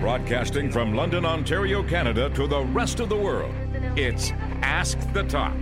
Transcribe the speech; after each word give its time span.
Broadcasting 0.00 0.70
from 0.70 0.94
London, 0.94 1.24
Ontario, 1.24 1.82
Canada 1.82 2.30
to 2.30 2.46
the 2.46 2.60
rest 2.66 3.00
of 3.00 3.08
the 3.08 3.16
world, 3.16 3.54
it's 3.96 4.30
Ask 4.62 4.98
the 5.12 5.24
Top. 5.24 5.52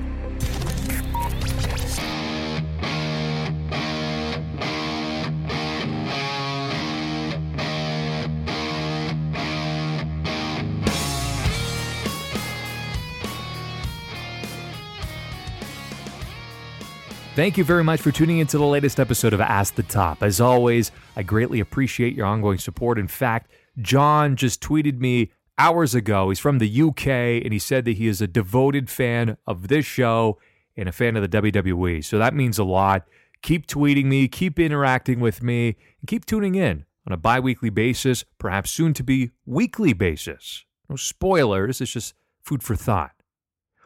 Thank 17.34 17.58
you 17.58 17.64
very 17.64 17.84
much 17.84 18.00
for 18.00 18.10
tuning 18.10 18.38
into 18.38 18.56
the 18.56 18.64
latest 18.64 18.98
episode 18.98 19.34
of 19.34 19.42
Ask 19.42 19.74
the 19.74 19.82
Top. 19.82 20.22
As 20.22 20.40
always, 20.40 20.90
I 21.16 21.22
greatly 21.22 21.60
appreciate 21.60 22.14
your 22.14 22.24
ongoing 22.24 22.56
support. 22.56 22.98
In 22.98 23.08
fact, 23.08 23.50
John 23.80 24.36
just 24.36 24.62
tweeted 24.62 24.98
me 24.98 25.32
hours 25.58 25.94
ago. 25.94 26.28
He's 26.28 26.38
from 26.38 26.58
the 26.58 26.82
UK 26.82 27.06
and 27.44 27.52
he 27.52 27.58
said 27.58 27.84
that 27.84 27.96
he 27.96 28.06
is 28.06 28.20
a 28.20 28.26
devoted 28.26 28.90
fan 28.90 29.36
of 29.46 29.68
this 29.68 29.86
show 29.86 30.38
and 30.76 30.88
a 30.88 30.92
fan 30.92 31.16
of 31.16 31.22
the 31.22 31.42
WWE. 31.42 32.04
So 32.04 32.18
that 32.18 32.34
means 32.34 32.58
a 32.58 32.64
lot. 32.64 33.06
Keep 33.42 33.66
tweeting 33.66 34.06
me, 34.06 34.28
keep 34.28 34.58
interacting 34.58 35.20
with 35.20 35.42
me, 35.42 35.76
and 36.00 36.08
keep 36.08 36.26
tuning 36.26 36.54
in 36.54 36.84
on 37.06 37.12
a 37.12 37.16
bi 37.16 37.38
weekly 37.38 37.70
basis, 37.70 38.24
perhaps 38.38 38.70
soon 38.70 38.92
to 38.94 39.04
be 39.04 39.30
weekly 39.44 39.92
basis. 39.92 40.64
No 40.88 40.96
spoilers, 40.96 41.80
it's 41.80 41.92
just 41.92 42.14
food 42.42 42.62
for 42.62 42.76
thought. 42.76 43.12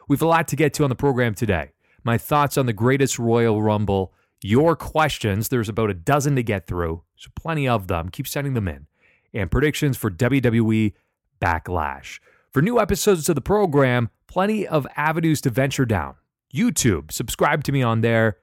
We 0.07 0.15
have 0.15 0.21
a 0.21 0.27
lot 0.27 0.47
to 0.49 0.55
get 0.55 0.73
to 0.75 0.83
on 0.83 0.89
the 0.89 0.95
program 0.95 1.35
today 1.35 1.71
my 2.03 2.17
thoughts 2.17 2.57
on 2.57 2.65
the 2.65 2.73
greatest 2.73 3.19
Royal 3.19 3.61
Rumble, 3.61 4.13
your 4.41 4.75
questions. 4.75 5.49
There's 5.49 5.69
about 5.69 5.89
a 5.89 5.93
dozen 5.93 6.35
to 6.35 6.43
get 6.43 6.67
through, 6.67 7.03
so 7.15 7.29
plenty 7.35 7.67
of 7.67 7.87
them. 7.87 8.09
Keep 8.09 8.27
sending 8.27 8.53
them 8.53 8.67
in. 8.67 8.87
And 9.33 9.49
predictions 9.49 9.97
for 9.97 10.11
WWE 10.11 10.93
Backlash. 11.41 12.19
For 12.51 12.61
new 12.61 12.79
episodes 12.79 13.29
of 13.29 13.35
the 13.35 13.41
program, 13.41 14.09
plenty 14.27 14.67
of 14.67 14.85
avenues 14.95 15.41
to 15.41 15.49
venture 15.49 15.85
down. 15.85 16.15
YouTube, 16.53 17.11
subscribe 17.11 17.63
to 17.63 17.71
me 17.71 17.81
on 17.81 18.01
there. 18.01 18.37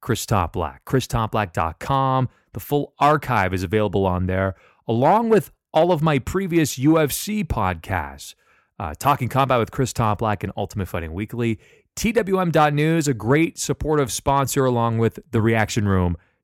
Chris 0.00 0.24
Toplack, 0.24 0.78
christoplack.com. 0.86 2.28
The 2.52 2.60
full 2.60 2.94
archive 2.98 3.52
is 3.52 3.62
available 3.62 4.06
on 4.06 4.26
there, 4.26 4.56
along 4.88 5.28
with 5.28 5.52
all 5.72 5.92
of 5.92 6.02
my 6.02 6.18
previous 6.18 6.78
UFC 6.78 7.44
podcasts. 7.44 8.34
Uh, 8.78 8.94
Talking 8.98 9.28
Combat 9.28 9.58
with 9.58 9.70
Chris 9.70 9.92
Toplack 9.92 10.42
and 10.42 10.52
Ultimate 10.56 10.88
Fighting 10.88 11.12
Weekly. 11.12 11.58
TWM.news, 11.96 13.08
a 13.08 13.14
great 13.14 13.58
supportive 13.58 14.10
sponsor 14.10 14.64
along 14.64 14.98
with 14.98 15.20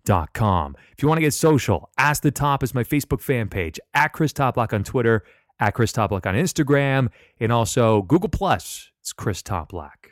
thereactionroom.com. 0.07 0.77
If 0.93 1.03
you 1.03 1.09
want 1.09 1.19
to 1.19 1.23
get 1.23 1.35
social, 1.35 1.91
Ask 1.99 2.23
the 2.23 2.31
Top 2.31 2.63
is 2.63 2.75
my 2.75 2.85
Facebook 2.85 3.21
fan 3.21 3.49
page, 3.49 3.79
at 3.95 4.13
Chris 4.13 4.33
Toplock 4.33 4.73
on 4.73 4.85
Twitter, 4.85 5.25
at 5.61 5.75
Chris 5.75 5.93
Toplock 5.93 6.27
on 6.27 6.35
Instagram, 6.35 7.09
and 7.41 7.53
also 7.53 8.03
Google 8.03 8.29
Plus. 8.29 8.91
It's 9.01 9.13
Chris 9.13 9.43
Toplock. 9.43 10.11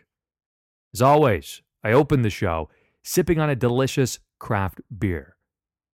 As 0.92 1.02
always, 1.02 1.62
I 1.82 1.92
open 1.92 2.22
the 2.22 2.30
show 2.30 2.68
sipping 3.02 3.38
on 3.38 3.50
a 3.50 3.56
delicious 3.56 4.18
craft 4.38 4.80
beer. 4.96 5.36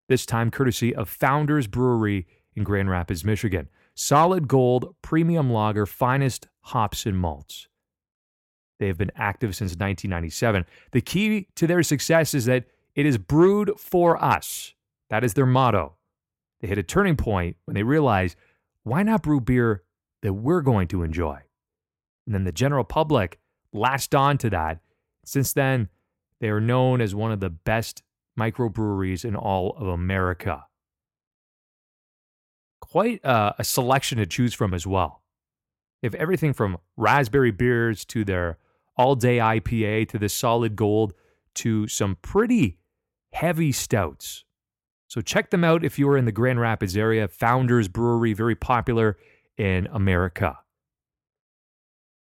This 0.09 0.27
time 0.27 0.51
courtesy 0.51 0.95
of 0.95 1.09
Founders 1.09 1.67
Brewery 1.67 2.27
in 2.55 2.65
Grand 2.65 2.91
Rapids, 2.91 3.25
Michigan. 3.25 3.69
Solid 3.95 4.49
gold, 4.49 4.95
premium 5.03 5.51
lager, 5.51 5.87
finest 5.87 6.49
hops 6.61 7.07
and 7.07 7.19
malts. 7.19 7.69
They 8.79 8.87
have 8.87 8.97
been 8.97 9.13
active 9.15 9.55
since 9.55 9.73
1997. 9.73 10.65
The 10.93 11.01
key 11.01 11.49
to 11.57 11.67
their 11.67 11.83
success 11.83 12.33
is 12.33 12.47
that 12.47 12.65
it 12.95 13.07
is 13.07 13.19
brewed 13.19 13.73
for 13.79 14.23
us. 14.23 14.75
That 15.09 15.25
is 15.25 15.35
their 15.35 15.47
motto. 15.47 15.97
They 16.61 16.69
hit 16.69 16.79
a 16.79 16.83
turning 16.83 17.17
point 17.17 17.57
when 17.65 17.75
they 17.75 17.83
realized 17.83 18.37
why 18.83 19.03
not 19.03 19.23
brew 19.23 19.41
beer 19.41 19.83
that 20.23 20.35
we're 20.35 20.63
going 20.63 20.89
to 20.89 21.03
enjoy? 21.03 21.41
And 22.27 22.35
then 22.35 22.45
the 22.45 22.53
general 22.53 22.85
public 22.85 23.39
latched 23.73 24.15
on 24.15 24.39
to 24.39 24.51
that. 24.51 24.81
Since 25.25 25.53
then, 25.53 25.89
they 26.41 26.49
are 26.49 26.61
known 26.61 27.01
as 27.01 27.15
one 27.15 27.33
of 27.33 27.41
the 27.41 27.51
best 27.51 28.03
microbreweries 28.39 29.25
in 29.25 29.37
all 29.37 29.77
of 29.77 29.87
America. 29.87 30.67
Quite 32.81 33.25
uh, 33.25 33.53
a 33.59 33.65
selection 33.65 34.19
to 34.19 34.27
choose 34.27 34.55
from 34.55 34.75
as 34.75 34.87
well. 34.87 35.23
They 36.01 36.07
have 36.07 36.15
everything 36.15 36.53
from 36.53 36.79
raspberry 36.97 37.51
beers 37.51 38.05
to 38.07 38.25
their 38.25 38.59
all 38.97 39.15
day 39.15 39.39
IPA 39.39 40.09
to 40.09 40.19
the 40.19 40.29
solid 40.29 40.77
gold 40.77 41.15
to 41.55 41.87
some 41.89 42.17
pretty 42.23 42.79
heavy 43.33 43.73
stouts. 43.73 44.45
So 45.09 45.21
check 45.21 45.51
them 45.51 45.65
out 45.65 45.85
if 45.85 45.99
you 45.99 46.09
are 46.09 46.17
in 46.17 46.25
the 46.25 46.33
Grand 46.33 46.61
Rapids 46.61 46.97
area. 46.97 47.27
Founders 47.27 47.89
Brewery, 47.89 48.33
very 48.33 48.55
popular 48.55 49.17
in 49.57 49.89
America. 49.93 50.59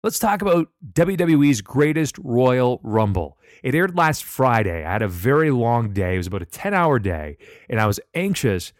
Let's 0.03 0.17
talk 0.17 0.41
about 0.41 0.69
WWE's 0.93 1.61
greatest 1.61 2.17
Royal 2.17 2.79
Rumble. 2.81 3.37
It 3.61 3.75
aired 3.75 3.95
last 3.95 4.23
Friday. 4.23 4.83
I 4.83 4.91
had 4.93 5.03
a 5.03 5.07
very 5.07 5.51
long 5.51 5.93
day. 5.93 6.15
It 6.15 6.17
was 6.17 6.25
about 6.25 6.41
a 6.41 6.45
10 6.45 6.73
hour 6.73 6.97
day, 6.97 7.37
and 7.69 7.79
I 7.79 7.85
was 7.85 7.99
anxious 8.15 8.73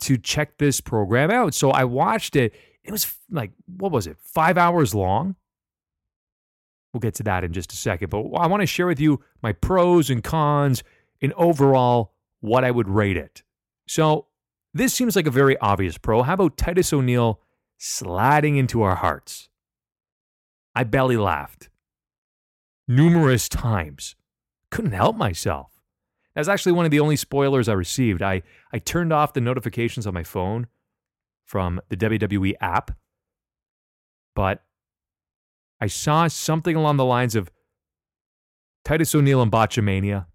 to 0.00 0.16
check 0.16 0.56
this 0.56 0.80
program 0.80 1.30
out. 1.30 1.52
So 1.52 1.70
I 1.70 1.84
watched 1.84 2.36
it. 2.36 2.54
It 2.84 2.90
was 2.90 3.14
like, 3.30 3.52
what 3.66 3.92
was 3.92 4.06
it, 4.06 4.16
five 4.18 4.56
hours 4.56 4.94
long? 4.94 5.36
We'll 6.92 7.00
get 7.00 7.14
to 7.16 7.22
that 7.24 7.44
in 7.44 7.52
just 7.52 7.72
a 7.72 7.76
second. 7.76 8.08
But 8.08 8.22
I 8.34 8.46
want 8.46 8.62
to 8.62 8.66
share 8.66 8.86
with 8.86 9.00
you 9.00 9.22
my 9.42 9.52
pros 9.52 10.08
and 10.08 10.24
cons 10.24 10.82
and 11.22 11.32
overall 11.34 12.12
what 12.40 12.64
I 12.64 12.70
would 12.70 12.88
rate 12.88 13.16
it. 13.16 13.42
So, 13.88 14.26
this 14.74 14.92
seems 14.92 15.16
like 15.16 15.26
a 15.26 15.30
very 15.30 15.56
obvious 15.58 15.98
pro. 15.98 16.22
How 16.22 16.34
about 16.34 16.56
Titus 16.56 16.92
O'Neil 16.92 17.40
sliding 17.78 18.56
into 18.56 18.82
our 18.82 18.96
hearts? 18.96 19.48
I 20.74 20.84
belly 20.84 21.16
laughed 21.16 21.68
numerous 22.88 23.48
times. 23.48 24.16
Couldn't 24.70 24.92
help 24.92 25.16
myself. 25.16 25.80
That's 26.34 26.48
actually 26.48 26.72
one 26.72 26.84
of 26.84 26.90
the 26.90 27.00
only 27.00 27.16
spoilers 27.16 27.68
I 27.68 27.74
received. 27.74 28.22
I, 28.22 28.42
I 28.72 28.78
turned 28.78 29.12
off 29.12 29.34
the 29.34 29.40
notifications 29.40 30.06
on 30.06 30.14
my 30.14 30.22
phone 30.22 30.66
from 31.44 31.80
the 31.88 31.96
WWE 31.96 32.54
app, 32.60 32.92
but 34.34 34.62
I 35.80 35.88
saw 35.88 36.28
something 36.28 36.74
along 36.74 36.96
the 36.96 37.04
lines 37.04 37.34
of 37.34 37.50
Titus 38.84 39.14
O'Neil 39.14 39.42
and 39.42 39.52
Botchamania. 39.52 40.26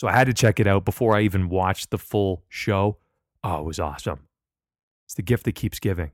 So 0.00 0.08
I 0.08 0.12
had 0.12 0.28
to 0.28 0.32
check 0.32 0.58
it 0.58 0.66
out 0.66 0.86
before 0.86 1.14
I 1.14 1.20
even 1.20 1.50
watched 1.50 1.90
the 1.90 1.98
full 1.98 2.42
show. 2.48 2.96
Oh, 3.44 3.58
it 3.58 3.64
was 3.66 3.78
awesome. 3.78 4.20
It's 5.04 5.12
the 5.12 5.20
gift 5.20 5.44
that 5.44 5.52
keeps 5.52 5.78
giving. 5.78 6.12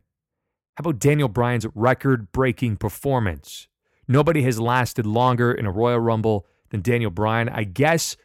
How 0.75 0.81
about 0.81 0.99
Daniel 0.99 1.29
Bryan's 1.29 1.69
record 1.73 2.33
breaking 2.33 2.79
performance? 2.79 3.69
Nobody 4.09 4.43
has 4.43 4.59
lasted 4.59 5.07
longer 5.07 5.53
in 5.53 5.67
a 5.67 5.71
Royal 5.71 6.01
Rumble 6.01 6.49
than 6.71 6.83
Daniel 6.83 7.13
Bryan. 7.13 7.49
I 7.49 7.63
guess 7.63 8.17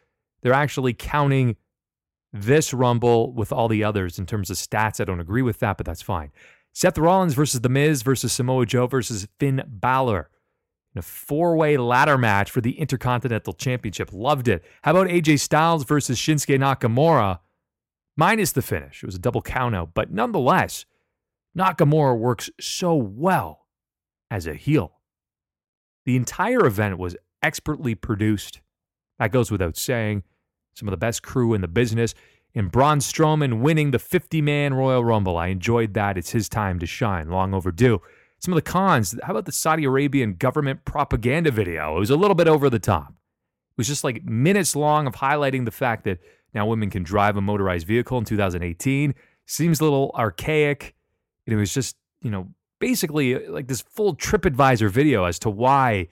they're 0.42 0.52
actually 0.52 0.94
counting 0.94 1.54
this 2.32 2.74
Rumble 2.74 3.32
with 3.32 3.52
all 3.52 3.68
the 3.68 3.84
others 3.84 4.18
in 4.18 4.26
terms 4.26 4.50
of 4.50 4.56
stats. 4.56 5.00
I 5.00 5.04
don't 5.04 5.20
agree 5.20 5.42
with 5.42 5.60
that, 5.60 5.76
but 5.76 5.86
that's 5.86 6.02
fine. 6.02 6.32
Seth 6.72 6.98
Rollins 6.98 7.34
versus 7.34 7.60
The 7.60 7.68
Miz 7.68 8.02
versus 8.02 8.32
Samoa 8.32 8.66
Joe 8.66 8.88
versus 8.88 9.28
Finn 9.38 9.62
Balor 9.68 10.28
in 10.94 10.98
a 10.98 11.02
four 11.02 11.56
way 11.56 11.76
ladder 11.76 12.18
match 12.18 12.50
for 12.50 12.60
the 12.60 12.78
Intercontinental 12.78 13.52
Championship. 13.52 14.10
Loved 14.12 14.48
it. 14.48 14.64
How 14.82 14.92
about 14.92 15.08
AJ 15.08 15.40
Styles 15.40 15.84
versus 15.84 16.18
Shinsuke 16.18 16.58
Nakamura? 16.58 17.40
Minus 18.16 18.52
the 18.52 18.62
finish. 18.62 19.02
It 19.02 19.06
was 19.06 19.14
a 19.14 19.20
double 19.20 19.42
countout, 19.42 19.90
but 19.94 20.12
nonetheless, 20.12 20.84
Nakamura 21.56 22.18
works 22.18 22.50
so 22.60 22.94
well 22.94 23.66
as 24.30 24.46
a 24.46 24.54
heel. 24.54 25.00
The 26.04 26.16
entire 26.16 26.66
event 26.66 26.98
was 26.98 27.16
expertly 27.42 27.94
produced. 27.94 28.60
That 29.18 29.32
goes 29.32 29.50
without 29.50 29.76
saying. 29.76 30.24
Some 30.74 30.88
of 30.88 30.92
the 30.92 30.98
best 30.98 31.22
crew 31.22 31.52
in 31.54 31.60
the 31.60 31.68
business 31.68 32.14
and 32.54 32.70
Braun 32.70 32.98
Strowman 32.98 33.60
winning 33.60 33.90
the 33.90 33.98
50 33.98 34.42
man 34.42 34.74
Royal 34.74 35.04
Rumble. 35.04 35.38
I 35.38 35.48
enjoyed 35.48 35.94
that. 35.94 36.18
It's 36.18 36.30
his 36.30 36.48
time 36.48 36.78
to 36.80 36.86
shine, 36.86 37.30
long 37.30 37.54
overdue. 37.54 38.00
Some 38.42 38.52
of 38.52 38.56
the 38.56 38.68
cons, 38.68 39.14
how 39.22 39.30
about 39.30 39.44
the 39.44 39.52
Saudi 39.52 39.84
Arabian 39.84 40.34
government 40.34 40.84
propaganda 40.84 41.52
video? 41.52 41.96
It 41.96 42.00
was 42.00 42.10
a 42.10 42.16
little 42.16 42.34
bit 42.34 42.48
over 42.48 42.68
the 42.68 42.80
top. 42.80 43.10
It 43.10 43.78
was 43.78 43.86
just 43.86 44.02
like 44.02 44.24
minutes 44.24 44.74
long 44.74 45.06
of 45.06 45.14
highlighting 45.14 45.64
the 45.64 45.70
fact 45.70 46.02
that 46.04 46.18
now 46.52 46.66
women 46.66 46.90
can 46.90 47.04
drive 47.04 47.36
a 47.36 47.40
motorized 47.40 47.86
vehicle 47.86 48.18
in 48.18 48.24
2018. 48.24 49.14
Seems 49.46 49.80
a 49.80 49.84
little 49.84 50.10
archaic. 50.16 50.92
And 51.46 51.54
it 51.54 51.56
was 51.56 51.72
just, 51.72 51.96
you 52.20 52.30
know, 52.30 52.48
basically 52.80 53.36
uh, 53.36 53.52
like 53.52 53.68
this 53.68 53.80
full 53.80 54.16
TripAdvisor 54.16 54.90
video 54.90 55.24
as 55.24 55.38
to 55.38 55.48
why 55.48 56.08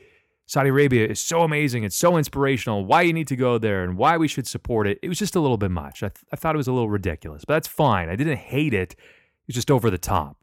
Saudi 0.46 0.68
Arabia 0.68 1.08
is 1.08 1.18
so 1.18 1.42
amazing. 1.42 1.82
It's 1.82 1.96
so 1.96 2.16
inspirational. 2.16 2.84
Why 2.84 3.02
you 3.02 3.12
need 3.12 3.26
to 3.28 3.36
go 3.36 3.58
there 3.58 3.82
and 3.82 3.98
why 3.98 4.16
we 4.16 4.28
should 4.28 4.46
support 4.46 4.86
it. 4.86 5.00
It 5.02 5.08
was 5.08 5.18
just 5.18 5.34
a 5.34 5.40
little 5.40 5.58
bit 5.58 5.72
much. 5.72 6.04
I, 6.04 6.08
th- 6.10 6.24
I 6.32 6.36
thought 6.36 6.54
it 6.54 6.58
was 6.58 6.68
a 6.68 6.72
little 6.72 6.90
ridiculous, 6.90 7.44
but 7.44 7.54
that's 7.54 7.68
fine. 7.68 8.08
I 8.08 8.14
didn't 8.14 8.38
hate 8.38 8.72
it. 8.72 8.92
It 8.92 9.48
was 9.48 9.56
just 9.56 9.70
over 9.70 9.90
the 9.90 9.98
top. 9.98 10.36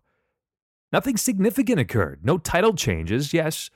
Nothing 0.92 1.18
significant 1.18 1.80
occurred. 1.80 2.22
No 2.24 2.38
title 2.38 2.74
changes. 2.74 3.34
Yes, 3.34 3.69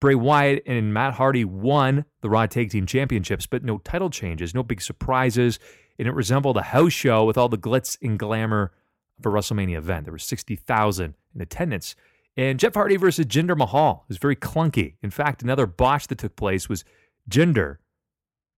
Bray 0.00 0.14
Wyatt 0.14 0.62
and 0.66 0.92
Matt 0.92 1.14
Hardy 1.14 1.44
won 1.44 2.04
the 2.20 2.28
Raw 2.28 2.46
Tag 2.46 2.70
Team 2.70 2.86
Championships, 2.86 3.46
but 3.46 3.64
no 3.64 3.78
title 3.78 4.10
changes, 4.10 4.54
no 4.54 4.62
big 4.62 4.82
surprises. 4.82 5.58
And 5.98 6.06
it 6.08 6.12
resembled 6.12 6.56
a 6.56 6.62
house 6.62 6.92
show 6.92 7.24
with 7.24 7.38
all 7.38 7.48
the 7.48 7.56
glitz 7.56 7.96
and 8.02 8.18
glamour 8.18 8.72
of 9.18 9.26
a 9.26 9.28
WrestleMania 9.28 9.76
event. 9.78 10.04
There 10.04 10.12
were 10.12 10.18
60,000 10.18 11.14
in 11.34 11.40
attendance. 11.40 11.94
And 12.36 12.58
Jeff 12.58 12.74
Hardy 12.74 12.96
versus 12.96 13.26
Jinder 13.26 13.56
Mahal 13.56 14.04
was 14.08 14.18
very 14.18 14.36
clunky. 14.36 14.96
In 15.02 15.10
fact, 15.10 15.42
another 15.42 15.66
botch 15.66 16.08
that 16.08 16.18
took 16.18 16.36
place 16.36 16.68
was 16.68 16.84
Jinder 17.30 17.76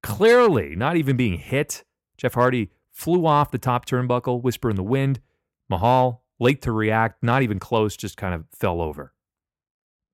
clearly 0.02 0.74
not 0.74 0.96
even 0.96 1.16
being 1.16 1.38
hit. 1.38 1.84
Jeff 2.16 2.34
Hardy 2.34 2.70
flew 2.90 3.26
off 3.26 3.50
the 3.50 3.58
top 3.58 3.84
turnbuckle, 3.84 4.42
whisper 4.42 4.70
in 4.70 4.76
the 4.76 4.82
wind. 4.82 5.20
Mahal, 5.68 6.24
late 6.38 6.62
to 6.62 6.72
react, 6.72 7.22
not 7.22 7.42
even 7.42 7.58
close, 7.58 7.96
just 7.96 8.16
kind 8.16 8.34
of 8.34 8.44
fell 8.52 8.80
over. 8.80 9.12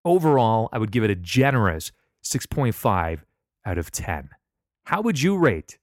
Overall, 0.05 0.69
I 0.73 0.79
would 0.79 0.91
give 0.91 1.05
it 1.05 1.11
a 1.11 1.15
generous 1.15 1.93
6.5 2.25 3.21
out 3.65 3.79
of 3.79 3.91
10. 3.93 4.31
How 4.85 5.01
would 5.01 5.21
you 5.21 5.37
rate 5.37 5.79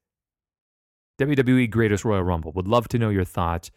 WWE 1.20 1.70
Greatest 1.70 2.04
Royal 2.04 2.24
Rumble? 2.24 2.52
Would 2.54 2.68
love 2.68 2.88
to 2.90 3.00
know 3.00 3.10
your 3.10 3.26
thoughts. 3.26 3.72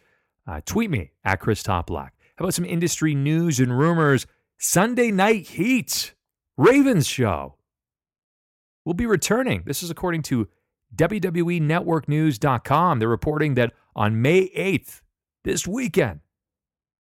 Uh, 0.45 0.61
tweet 0.65 0.89
me 0.89 1.11
at 1.23 1.39
Chris 1.39 1.63
Toplock. 1.63 2.09
How 2.35 2.45
about 2.45 2.53
some 2.53 2.65
industry 2.65 3.15
news 3.15 3.59
and 3.59 3.77
rumors? 3.77 4.25
Sunday 4.57 5.11
Night 5.11 5.47
Heat, 5.47 6.13
Ravens 6.57 7.07
show. 7.07 7.55
We'll 8.85 8.93
be 8.93 9.05
returning. 9.05 9.63
This 9.65 9.83
is 9.83 9.89
according 9.89 10.23
to 10.23 10.47
WWE 10.95 11.61
Network 11.61 12.07
News.com. 12.07 12.99
They're 12.99 13.07
reporting 13.07 13.55
that 13.55 13.73
on 13.95 14.21
May 14.21 14.49
8th, 14.49 15.01
this 15.43 15.67
weekend, 15.67 16.21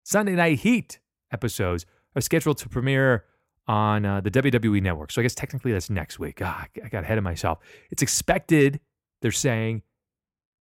Sunday 0.03 0.35
Night 0.35 0.61
Heat 0.61 0.99
episodes 1.33 1.87
are 2.15 2.21
scheduled 2.21 2.59
to 2.59 2.69
premiere 2.69 3.25
on 3.67 4.05
uh, 4.05 4.21
the 4.21 4.31
WWE 4.31 4.83
Network. 4.83 5.13
So 5.13 5.21
I 5.21 5.23
guess 5.23 5.35
technically 5.35 5.73
that's 5.73 5.91
next 5.91 6.19
week. 6.19 6.41
Ah, 6.43 6.67
I 6.85 6.89
got 6.89 7.05
ahead 7.05 7.19
of 7.19 7.25
myself. 7.25 7.59
It's 7.91 8.03
expected, 8.03 8.81
they're 9.21 9.31
saying, 9.31 9.83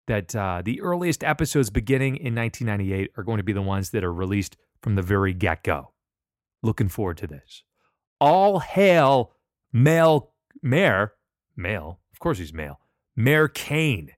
that 0.07 0.35
uh, 0.35 0.61
the 0.63 0.81
earliest 0.81 1.23
episodes 1.23 1.69
beginning 1.69 2.17
in 2.17 2.35
1998 2.35 3.11
are 3.17 3.23
going 3.23 3.37
to 3.37 3.43
be 3.43 3.53
the 3.53 3.61
ones 3.61 3.91
that 3.91 4.03
are 4.03 4.13
released 4.13 4.57
from 4.81 4.95
the 4.95 5.01
very 5.01 5.33
get 5.33 5.63
go. 5.63 5.93
Looking 6.63 6.89
forward 6.89 7.17
to 7.17 7.27
this. 7.27 7.63
All 8.19 8.59
hail 8.59 9.33
male 9.73 10.31
mayor, 10.61 11.13
male, 11.55 11.99
of 12.13 12.19
course 12.19 12.37
he's 12.37 12.53
male, 12.53 12.79
Mayor 13.15 13.47
Kane, 13.47 14.11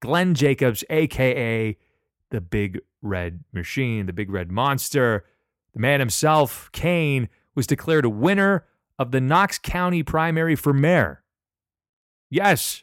Glenn 0.00 0.34
Jacobs, 0.34 0.84
aka 0.90 1.76
the 2.30 2.40
Big 2.40 2.80
Red 3.06 3.44
Machine, 3.52 4.06
the 4.06 4.12
Big 4.12 4.30
Red 4.30 4.50
Monster, 4.50 5.24
the 5.72 5.80
man 5.80 6.00
himself, 6.00 6.70
Kane, 6.72 7.28
was 7.54 7.66
declared 7.66 8.04
a 8.04 8.10
winner 8.10 8.66
of 8.98 9.10
the 9.10 9.20
Knox 9.20 9.58
County 9.58 10.02
primary 10.02 10.56
for 10.56 10.72
mayor. 10.72 11.22
Yes, 12.30 12.82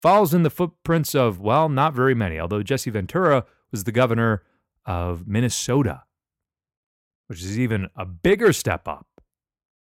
follows 0.00 0.32
in 0.32 0.42
the 0.42 0.50
footprints 0.50 1.14
of, 1.14 1.40
well, 1.40 1.68
not 1.68 1.94
very 1.94 2.14
many, 2.14 2.38
although 2.38 2.62
Jesse 2.62 2.90
Ventura 2.90 3.44
was 3.70 3.84
the 3.84 3.92
governor 3.92 4.42
of 4.86 5.26
Minnesota, 5.26 6.04
which 7.26 7.42
is 7.42 7.58
even 7.58 7.88
a 7.96 8.06
bigger 8.06 8.52
step 8.52 8.88
up, 8.88 9.06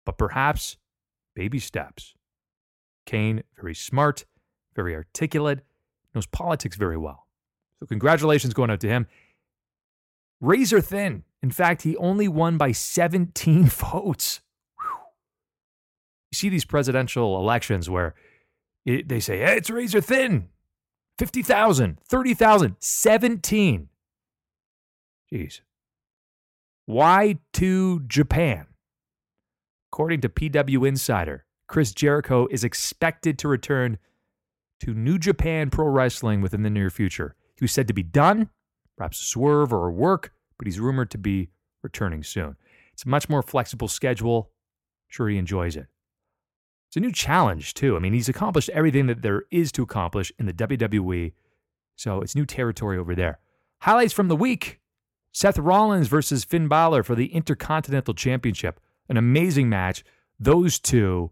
but 0.06 0.18
perhaps 0.18 0.78
baby 1.36 1.60
steps. 1.60 2.14
Kane, 3.06 3.44
very 3.56 3.76
smart, 3.76 4.26
very 4.76 4.96
articulate, 4.96 5.62
knows 6.14 6.26
politics 6.26 6.76
very 6.76 6.98
well. 6.98 7.28
So, 7.82 7.88
congratulations 7.88 8.54
going 8.54 8.70
out 8.70 8.80
to 8.82 8.88
him. 8.88 9.08
Razor 10.40 10.82
thin. 10.82 11.24
In 11.42 11.50
fact, 11.50 11.82
he 11.82 11.98
only 11.98 12.28
won 12.28 12.58
by 12.58 12.72
17 12.72 13.66
votes. 13.66 14.42
Whew. 14.80 15.00
You 16.32 16.36
see 16.36 16.50
these 16.50 16.66
presidential 16.66 17.38
elections 17.38 17.90
where 17.90 18.14
it, 18.86 19.10
they 19.10 19.20
say, 19.20 19.40
hey, 19.40 19.58
it's 19.58 19.70
razor 19.70 20.02
thin 20.02 20.50
50,000, 21.18 22.00
30,000, 22.08 22.76
17. 22.80 23.90
Jeez. 25.32 25.62
Why 26.86 27.38
to 27.54 28.02
Japan? 28.02 28.68
According 29.92 30.22
to 30.22 30.30
PW 30.30 30.88
Insider, 30.88 31.46
Chris 31.68 31.94
Jericho 31.94 32.48
is 32.50 32.64
expected 32.64 33.38
to 33.40 33.48
return 33.48 33.98
to 34.82 34.94
New 34.94 35.20
Japan 35.20 35.70
Pro 35.70 35.88
Wrestling 35.88 36.42
within 36.42 36.64
the 36.64 36.70
near 36.70 36.90
future. 36.90 37.36
He 37.62 37.66
was 37.66 37.74
said 37.74 37.88
to 37.90 37.94
be 37.94 38.02
done, 38.02 38.50
perhaps 38.98 39.22
a 39.22 39.24
swerve 39.24 39.72
or 39.72 39.88
a 39.88 39.92
work, 39.92 40.34
but 40.58 40.66
he's 40.66 40.80
rumored 40.80 41.12
to 41.12 41.20
be 41.20 41.52
returning 41.84 42.24
soon. 42.24 42.56
It's 42.92 43.06
a 43.06 43.08
much 43.08 43.30
more 43.30 43.44
flexible 43.44 43.88
schedule. 43.88 44.50
I'm 44.50 45.10
sure 45.10 45.30
he 45.30 45.38
enjoys 45.38 45.76
it. 45.76 45.86
It's 46.88 46.98
a 46.98 47.02
new 47.02 47.12
challenge, 47.12 47.76
too. 47.76 47.96
I 47.96 48.00
mean, 48.00 48.14
he's 48.14 48.28
accomplished 48.28 48.70
everything 48.70 49.06
that 49.06 49.22
there 49.22 49.44
is 49.52 49.72
to 49.74 49.84
accomplish 49.84 50.32
in 50.40 50.48
the 50.48 50.54
WWE, 50.54 51.34
so 51.96 52.22
it's 52.22 52.34
new 52.34 52.48
territory 52.48 52.98
over 52.98 53.14
there. 53.14 53.38
Highlights 53.82 54.12
from 54.12 54.28
the 54.28 54.36
week 54.36 54.80
Seth 55.32 55.60
Rollins 55.60 56.08
versus 56.08 56.44
Finn 56.44 56.68
Balor 56.68 57.04
for 57.04 57.14
the 57.14 57.28
Intercontinental 57.28 58.16
Championship. 58.16 58.80
An 59.08 59.18
amazing 59.18 59.70
match. 59.70 60.04
Those 60.40 60.80
two, 60.80 61.30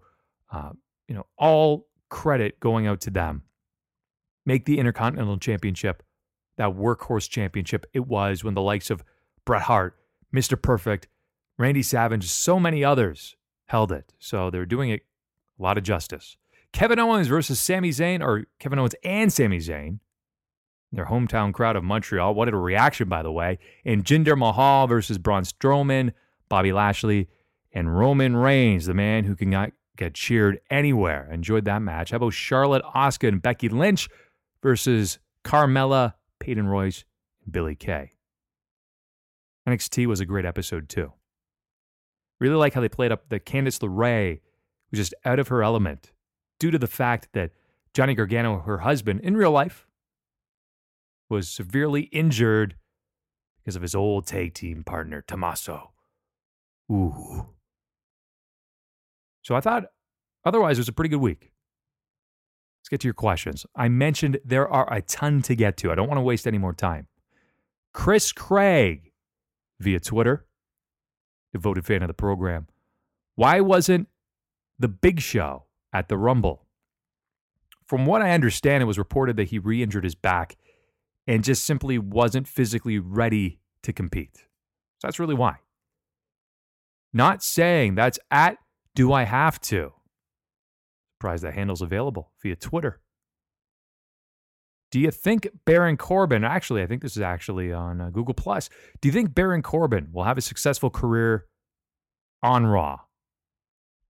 uh, 0.51 0.73
you 1.07 1.15
know, 1.15 1.25
all 1.39 1.87
credit 2.09 2.59
going 2.59 2.85
out 2.85 3.01
to 3.01 3.09
them. 3.09 3.45
Make 4.45 4.65
the 4.65 4.77
Intercontinental 4.77 5.39
Championship 5.39 6.03
that 6.59 6.75
workhorse 6.75 7.29
championship 7.29 7.85
it 7.93 8.05
was 8.05 8.43
when 8.43 8.53
the 8.53 8.61
likes 8.61 8.89
of 8.89 9.01
Bret 9.45 9.63
Hart, 9.63 9.95
Mr. 10.35 10.61
Perfect, 10.61 11.07
Randy 11.57 11.81
Savage, 11.81 12.27
so 12.29 12.59
many 12.59 12.83
others 12.83 13.37
held 13.67 13.93
it. 13.93 14.13
So 14.19 14.49
they're 14.49 14.65
doing 14.65 14.89
it 14.89 15.01
a 15.57 15.63
lot 15.63 15.77
of 15.77 15.85
justice. 15.85 16.35
Kevin 16.73 16.99
Owens 16.99 17.27
versus 17.27 17.61
Sami 17.61 17.91
Zayn, 17.91 18.21
or 18.21 18.43
Kevin 18.59 18.77
Owens 18.77 18.93
and 19.05 19.31
Sami 19.31 19.59
Zayn, 19.59 19.99
their 20.91 21.05
hometown 21.05 21.53
crowd 21.53 21.77
of 21.77 21.83
Montreal. 21.85 22.35
What 22.35 22.49
a 22.49 22.57
reaction, 22.57 23.07
by 23.07 23.23
the 23.23 23.31
way. 23.31 23.57
And 23.85 24.03
Jinder 24.03 24.37
Mahal 24.37 24.85
versus 24.85 25.17
Braun 25.17 25.43
Strowman, 25.43 26.11
Bobby 26.49 26.73
Lashley, 26.73 27.29
and 27.71 27.97
Roman 27.97 28.35
Reigns, 28.35 28.85
the 28.85 28.93
man 28.93 29.23
who 29.23 29.35
can 29.35 29.71
get 29.95 30.13
cheered 30.13 30.59
anywhere. 30.69 31.29
Enjoyed 31.31 31.63
that 31.65 31.81
match. 31.81 32.11
How 32.11 32.17
about 32.17 32.33
Charlotte, 32.33 32.83
Asuka, 32.93 33.29
and 33.29 33.41
Becky 33.41 33.69
Lynch 33.69 34.09
versus 34.61 35.19
Carmella, 35.45 36.15
Peyton 36.39 36.67
Royce, 36.67 37.05
and 37.43 37.51
Billie 37.51 37.75
Kay? 37.75 38.11
NXT 39.67 40.07
was 40.07 40.19
a 40.19 40.25
great 40.25 40.45
episode, 40.45 40.89
too. 40.89 41.13
Really 42.39 42.55
like 42.55 42.73
how 42.73 42.81
they 42.81 42.89
played 42.89 43.11
up 43.11 43.29
the 43.29 43.39
Candice 43.39 43.79
LeRae 43.79 44.39
was 44.91 44.99
just 44.99 45.13
out 45.25 45.39
of 45.39 45.49
her 45.49 45.61
element 45.61 46.11
due 46.59 46.71
to 46.71 46.79
the 46.79 46.87
fact 46.87 47.29
that 47.33 47.51
Johnny 47.93 48.15
Gargano, 48.15 48.59
her 48.59 48.79
husband, 48.79 49.19
in 49.21 49.35
real 49.35 49.51
life, 49.51 49.87
was 51.29 51.47
severely 51.47 52.03
injured 52.03 52.75
because 53.57 53.75
of 53.75 53.81
his 53.81 53.93
old 53.93 54.25
tag 54.25 54.53
team 54.53 54.83
partner, 54.83 55.23
Tommaso. 55.27 55.91
Ooh. 56.91 57.45
So 59.43 59.55
I 59.55 59.61
thought 59.61 59.85
otherwise 60.43 60.77
it 60.77 60.81
was 60.81 60.87
a 60.87 60.93
pretty 60.93 61.09
good 61.09 61.21
week. 61.21 61.51
Let's 62.79 62.89
get 62.89 63.01
to 63.01 63.07
your 63.07 63.13
questions. 63.13 63.65
I 63.75 63.89
mentioned 63.89 64.39
there 64.43 64.67
are 64.67 64.91
a 64.91 65.01
ton 65.01 65.41
to 65.43 65.55
get 65.55 65.77
to. 65.77 65.91
I 65.91 65.95
don't 65.95 66.07
want 66.07 66.17
to 66.17 66.23
waste 66.23 66.47
any 66.47 66.57
more 66.57 66.73
time. 66.73 67.07
Chris 67.93 68.31
Craig 68.31 69.11
via 69.79 69.99
Twitter, 69.99 70.45
devoted 71.53 71.85
fan 71.85 72.01
of 72.01 72.07
the 72.07 72.13
program. 72.13 72.67
Why 73.35 73.61
wasn't 73.61 74.07
the 74.79 74.87
Big 74.87 75.19
Show 75.19 75.65
at 75.93 76.07
the 76.07 76.17
Rumble. 76.17 76.65
From 77.85 78.05
what 78.05 78.21
I 78.21 78.31
understand, 78.31 78.81
it 78.81 78.85
was 78.85 78.97
reported 78.97 79.35
that 79.37 79.49
he 79.49 79.59
re 79.59 79.83
injured 79.83 80.03
his 80.03 80.15
back 80.15 80.57
and 81.27 81.43
just 81.43 81.63
simply 81.63 81.97
wasn't 81.97 82.47
physically 82.47 82.97
ready 82.97 83.59
to 83.83 83.93
compete. 83.93 84.37
So 84.37 85.07
that's 85.07 85.19
really 85.19 85.35
why. 85.35 85.57
Not 87.11 87.43
saying 87.43 87.95
that's 87.95 88.19
at 88.31 88.57
Do 88.95 89.11
I 89.11 89.23
Have 89.23 89.59
to? 89.61 89.93
Surprised 91.19 91.43
that 91.43 91.53
handle's 91.53 91.81
available 91.81 92.31
via 92.41 92.55
Twitter. 92.55 93.01
Do 94.89 95.01
you 95.01 95.11
think 95.11 95.49
Baron 95.65 95.97
Corbin, 95.97 96.45
actually, 96.45 96.81
I 96.81 96.87
think 96.87 97.01
this 97.01 97.17
is 97.17 97.21
actually 97.21 97.73
on 97.73 97.99
uh, 97.99 98.09
Google 98.09 98.33
Plus. 98.33 98.69
Do 99.01 99.09
you 99.09 99.11
think 99.11 99.35
Baron 99.35 99.61
Corbin 99.61 100.07
will 100.13 100.23
have 100.23 100.37
a 100.37 100.41
successful 100.41 100.89
career 100.89 101.45
on 102.41 102.65
Raw? 102.65 103.01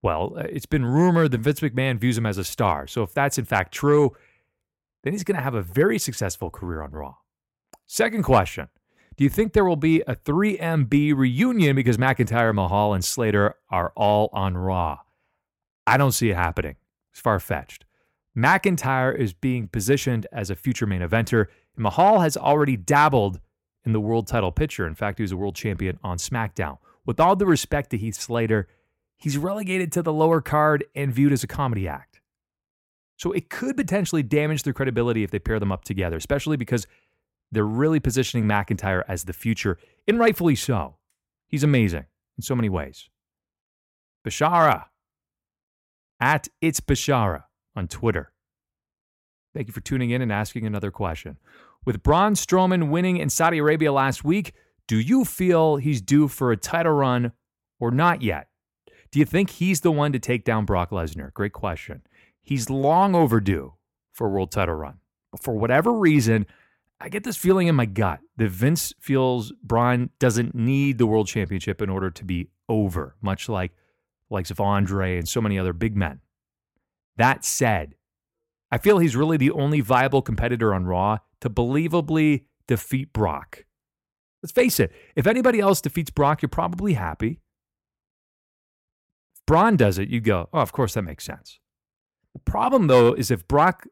Well, 0.04 0.36
uh, 0.38 0.44
it's 0.44 0.68
been 0.68 0.86
rumored 0.86 1.32
that 1.32 1.40
Vince 1.40 1.62
McMahon 1.62 2.00
views 2.00 2.16
him 2.16 2.28
as 2.28 2.38
a 2.38 2.44
star. 2.44 2.86
So 2.86 3.02
if 3.02 3.12
that's 3.12 3.40
in 3.40 3.46
fact 3.46 3.74
true, 3.74 4.16
then 5.04 5.14
he's 5.14 5.24
going 5.24 5.36
to 5.36 5.44
have 5.44 5.56
a 5.56 5.64
very 5.64 5.98
successful 5.98 6.52
career 6.52 6.84
on 6.84 6.92
Raw. 6.92 7.16
Second 7.88 8.22
question 8.22 8.68
Do 9.18 9.24
you 9.24 9.32
think 9.32 9.54
there 9.54 9.66
will 9.66 9.76
be 9.76 10.02
a 10.02 10.16
3MB 10.16 11.18
reunion 11.18 11.76
because 11.76 11.98
McIntyre, 11.98 12.54
Mahal, 12.54 12.94
and 12.94 13.04
Slater 13.04 13.56
are 13.72 13.92
all 13.98 14.30
on 14.32 14.56
Raw? 14.56 15.00
I 15.88 15.98
don't 15.98 16.12
see 16.12 16.30
it 16.30 16.36
happening. 16.36 16.76
Far 17.12 17.40
fetched. 17.40 17.86
McIntyre 18.38 19.16
is 19.16 19.34
being 19.34 19.68
positioned 19.68 20.28
as 20.32 20.50
a 20.50 20.56
future 20.56 20.86
main 20.86 21.02
eventer, 21.02 21.48
Mahal 21.80 22.20
has 22.20 22.36
already 22.36 22.76
dabbled 22.76 23.40
in 23.86 23.94
the 23.94 24.02
world 24.02 24.28
title 24.28 24.52
picture. 24.52 24.86
In 24.86 24.96
fact, 24.96 25.18
he 25.18 25.24
was 25.24 25.32
a 25.32 25.38
world 25.38 25.56
champion 25.56 25.98
on 26.04 26.18
SmackDown. 26.18 26.78
With 27.06 27.20
all 27.20 27.36
the 27.36 27.46
respect 27.46 27.90
to 27.92 27.98
Heath 27.98 28.16
Slater, 28.16 28.68
he's 29.18 29.38
relegated 29.38 29.92
to 29.94 30.02
the 30.02 30.14
lower 30.14 30.42
card 30.42 30.84
and 30.94 31.14
viewed 31.14 31.32
as 31.32 31.44
a 31.44 31.48
comedy 31.48 31.88
act. 31.88 32.20
So 33.18 33.32
it 33.32 33.50
could 33.50 33.78
potentially 33.78 34.24
damage 34.24 34.64
their 34.64 34.74
credibility 34.74 35.24
if 35.24 35.32
they 35.32 35.40
pair 35.40 35.60
them 35.60 35.72
up 35.72 35.84
together, 35.84 36.18
especially 36.18 36.58
because 36.58 36.86
they're 37.52 37.66
really 37.66 38.00
positioning 38.00 38.46
McIntyre 38.46 39.04
as 39.08 39.24
the 39.24 39.34
future, 39.34 39.78
and 40.08 40.20
rightfully 40.20 40.56
so. 40.56 40.98
He's 41.48 41.64
amazing 41.64 42.06
in 42.38 42.44
so 42.44 42.56
many 42.56 42.70
ways. 42.70 43.10
Bashara 44.26 44.86
at 46.20 46.48
It's 46.62 46.80
Bashara 46.80 47.44
on 47.76 47.88
Twitter. 47.88 48.32
Thank 49.54 49.68
you 49.68 49.74
for 49.74 49.82
tuning 49.82 50.12
in 50.12 50.22
and 50.22 50.32
asking 50.32 50.66
another 50.66 50.92
question. 50.92 51.38
With 51.86 52.04
Braun 52.04 52.34
Strowman 52.34 52.90
winning 52.90 53.18
in 53.18 53.30
Saudi 53.30 53.58
Arabia 53.58 53.92
last 53.92 54.24
week, 54.24 54.54
do 54.88 55.00
you 55.00 55.26
feel 55.26 55.78
he's 55.78 56.02
due 56.02 56.28
for 56.28 56.52
a 56.52 56.58
title 56.58 56.94
run 56.94 57.32
or 57.80 57.92
not 57.92 58.22
yet? 58.22 58.48
Do 59.12 59.20
you 59.20 59.26
think 59.26 59.50
he's 59.50 59.82
the 59.82 59.92
one 59.92 60.12
to 60.12 60.20
take 60.20 60.44
down 60.44 60.66
Brock 60.66 60.92
Lesnar? 60.92 61.34
Great 61.34 61.54
question. 61.54 62.04
He's 62.42 62.70
long 62.70 63.16
overdue 63.16 63.74
for 64.14 64.28
a 64.28 64.30
world 64.30 64.52
title 64.52 64.76
run. 64.76 65.00
But 65.32 65.42
for 65.42 65.56
whatever 65.56 65.94
reason, 65.94 66.46
I 67.00 67.10
get 67.10 67.24
this 67.24 67.38
feeling 67.38 67.68
in 67.68 67.76
my 67.76 67.86
gut 67.86 68.20
that 68.38 68.50
Vince 68.50 68.94
feels 69.00 69.54
Braun 69.64 70.10
doesn't 70.20 70.54
need 70.54 70.98
the 70.98 71.08
world 71.08 71.28
championship 71.28 71.82
in 71.82 71.90
order 71.90 72.12
to 72.12 72.26
be 72.26 72.50
over, 72.68 73.16
much 73.22 73.48
like 73.48 73.72
likes 74.30 74.52
of 74.52 74.60
Andre 74.60 75.18
and 75.18 75.28
so 75.28 75.42
many 75.42 75.58
other 75.58 75.74
big 75.74 75.96
men. 75.96 76.20
That 77.18 77.44
said, 77.44 77.96
I 78.72 78.78
feel 78.78 79.00
he's 79.00 79.16
really 79.16 79.38
the 79.38 79.52
only 79.52 79.82
viable 79.82 80.22
competitor 80.22 80.74
on 80.74 80.86
Raw 80.86 81.18
to 81.42 81.50
believably 81.50 82.46
defeat 82.68 83.12
Brock. 83.14 83.66
Let's 84.42 84.54
face 84.54 84.80
it, 84.80 84.92
if 85.16 85.28
anybody 85.28 85.60
else 85.60 85.82
defeats 85.82 86.12
Brock, 86.12 86.42
you're 86.42 86.50
probably 86.50 86.94
happy. 86.94 87.42
If 89.36 89.46
Braun 89.46 89.76
does 89.76 89.98
it, 89.98 90.10
you 90.10 90.22
go, 90.22 90.48
oh, 90.54 90.60
of 90.60 90.72
course, 90.72 90.94
that 90.94 91.02
makes 91.02 91.26
sense. 91.26 91.60
The 92.34 92.40
problem, 92.40 92.88
though, 92.88 93.14
is 93.14 93.32
if 93.32 93.48
Brock 93.48 93.88